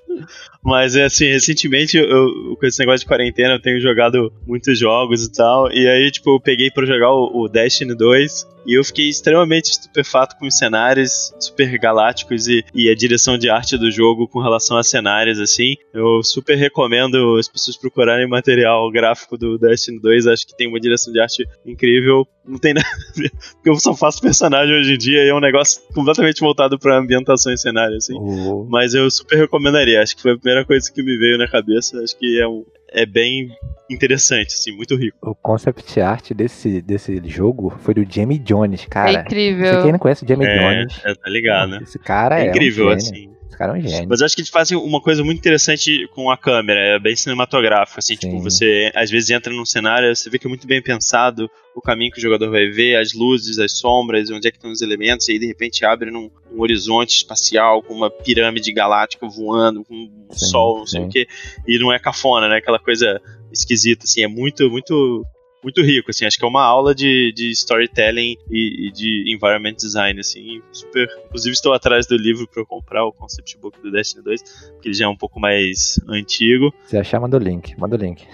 [0.64, 5.26] Mas é assim, recentemente, eu, com esse negócio de quarentena, eu tenho jogado muitos jogos
[5.26, 5.72] e tal.
[5.72, 8.48] E aí, tipo, eu peguei pra jogar o, o Destiny 2.
[8.66, 13.50] E eu fiquei extremamente estupefato com os cenários super galácticos e, e a direção de
[13.50, 15.76] arte do jogo com relação a cenários, assim.
[15.94, 20.28] Eu super recomendo as pessoas procurarem material gráfico do Destiny 2.
[20.28, 22.28] Acho que tem uma direção de arte incrível.
[22.46, 25.34] Não tem nada a ver, porque eu só faço personagem hoje em dia e é
[25.34, 28.14] um negócio completamente voltado pra ambientação e cenário, assim.
[28.20, 29.99] O- Mas eu super recomendaria.
[30.02, 32.02] Acho que foi a primeira coisa que me veio na cabeça.
[32.04, 33.50] Acho que é, um, é bem
[33.90, 35.18] interessante, assim, muito rico.
[35.22, 39.12] O concept art desse, desse jogo foi do Jamie Jones, é cara.
[39.12, 39.82] Você incrível.
[39.82, 41.02] quem não conhece o Jamie É, Jones?
[41.06, 41.80] é, tá ligado, né?
[41.82, 43.04] Esse cara É, é, incrível, um gênio.
[43.04, 43.39] assim.
[43.50, 44.08] Esse cara é um gênio.
[44.08, 47.16] Mas eu acho que eles fazem uma coisa muito interessante com a câmera, é bem
[47.16, 48.30] cinematográfico, assim, Sim.
[48.30, 51.82] tipo, você às vezes entra num cenário, você vê que é muito bem pensado o
[51.82, 54.82] caminho que o jogador vai ver, as luzes, as sombras, onde é que estão os
[54.82, 59.84] elementos, e aí de repente abre num um horizonte espacial com uma pirâmide galáctica voando,
[59.84, 61.08] com um Sim, sol, não sei sim.
[61.08, 61.28] o que,
[61.68, 62.58] e não é cafona, né?
[62.58, 63.20] Aquela coisa
[63.52, 65.26] esquisita, assim, é muito, muito.
[65.62, 69.74] Muito rico, assim, acho que é uma aula de, de storytelling e, e de environment
[69.74, 71.08] design, assim, super.
[71.26, 74.42] Inclusive estou atrás do livro para eu comprar o concept book do Destiny 2,
[74.74, 76.74] porque ele já é um pouco mais antigo.
[76.86, 77.78] Se achar, manda o link.
[77.78, 78.26] Manda o link.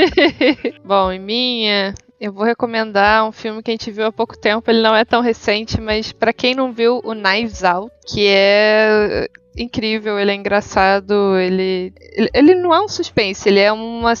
[0.82, 4.70] Bom, em minha, eu vou recomendar um filme que a gente viu há pouco tempo.
[4.70, 9.28] Ele não é tão recente, mas pra quem não viu, o Knives Out, que é
[9.62, 14.12] incrível, ele é engraçado, ele, ele, ele não é um suspense, ele é uma,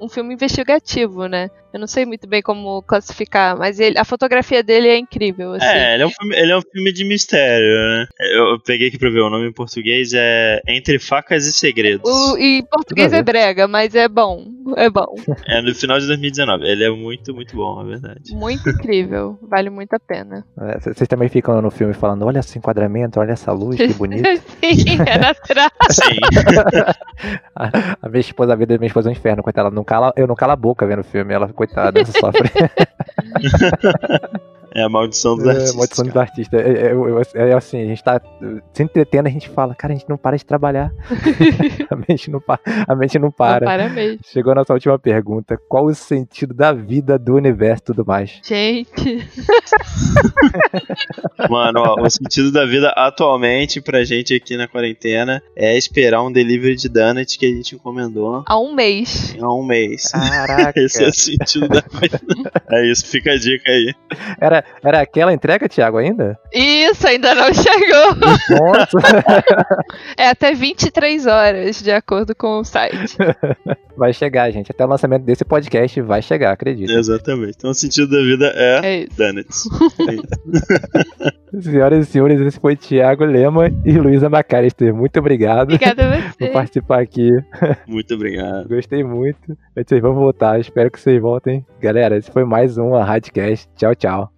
[0.00, 1.50] um filme investigativo, né?
[1.72, 5.66] Eu não sei muito bem como classificar, mas ele, a fotografia dele é incrível, assim.
[5.66, 8.06] É, ele é, um filme, ele é um filme de mistério, né?
[8.20, 12.10] Eu, eu peguei aqui pra ver, o nome em português é Entre Facas e Segredos.
[12.10, 14.46] O, em português é brega, mas é bom.
[14.76, 15.14] É bom.
[15.46, 16.64] É no final de 2019.
[16.66, 18.34] Ele é muito, muito bom, é verdade.
[18.34, 19.38] Muito incrível.
[19.42, 20.46] Vale muito a pena.
[20.58, 24.26] É, Vocês também ficam no filme falando, olha esse enquadramento, olha essa luz, que bonito.
[24.60, 25.70] Sim, é natural.
[25.90, 26.18] Sim.
[27.54, 29.68] a, a minha esposa, a vida da minha esposa é um inferno, coitada.
[29.68, 32.48] Ela não cala, eu não calo a boca vendo o filme, ela, coitada, sofre.
[34.78, 35.74] É a maldição dos É, artistas.
[35.76, 36.26] maldição dos cara.
[36.26, 36.60] artistas.
[36.60, 36.92] É,
[37.44, 38.20] é, é assim, a gente tá
[38.72, 40.92] se entretendo, a gente fala, cara, a gente não para de trabalhar.
[41.90, 43.66] a, mente não pa- a mente não para.
[43.66, 44.20] Não para mesmo.
[44.24, 45.58] Chegou a nossa última pergunta.
[45.68, 48.40] Qual o sentido da vida, do universo e tudo mais?
[48.44, 48.88] Gente,
[51.48, 56.30] Mano, ó, o sentido da vida atualmente pra gente aqui na quarentena é esperar um
[56.32, 59.36] delivery de donut que a gente encomendou há um mês.
[59.40, 60.10] há um mês.
[60.12, 60.78] Caraca.
[60.80, 62.20] Esse é o sentido da vida.
[62.70, 63.94] É isso, fica a dica aí.
[64.40, 66.38] Era, era aquela entrega, Thiago, ainda?
[66.52, 68.14] Isso, ainda não chegou.
[68.60, 69.24] Nossa!
[70.16, 73.16] É até 23 horas, de acordo com o site.
[73.96, 74.70] vai chegar, gente.
[74.70, 76.90] Até o lançamento desse podcast vai chegar, acredito.
[76.92, 77.54] Exatamente.
[77.58, 79.16] Então o sentido da vida é É isso.
[79.16, 79.64] donuts.
[80.08, 81.38] É isso.
[81.62, 84.94] Senhoras e senhores, esse foi Thiago Lema e Luísa Macalister.
[84.94, 86.48] Muito obrigado Obrigada a por você.
[86.48, 87.30] participar aqui.
[87.86, 88.68] Muito obrigado.
[88.68, 89.56] Gostei muito.
[89.74, 90.60] Vocês vão voltar.
[90.60, 91.64] Espero que vocês voltem.
[91.80, 93.66] Galera, esse foi mais um Radcast.
[93.76, 94.37] Tchau, tchau.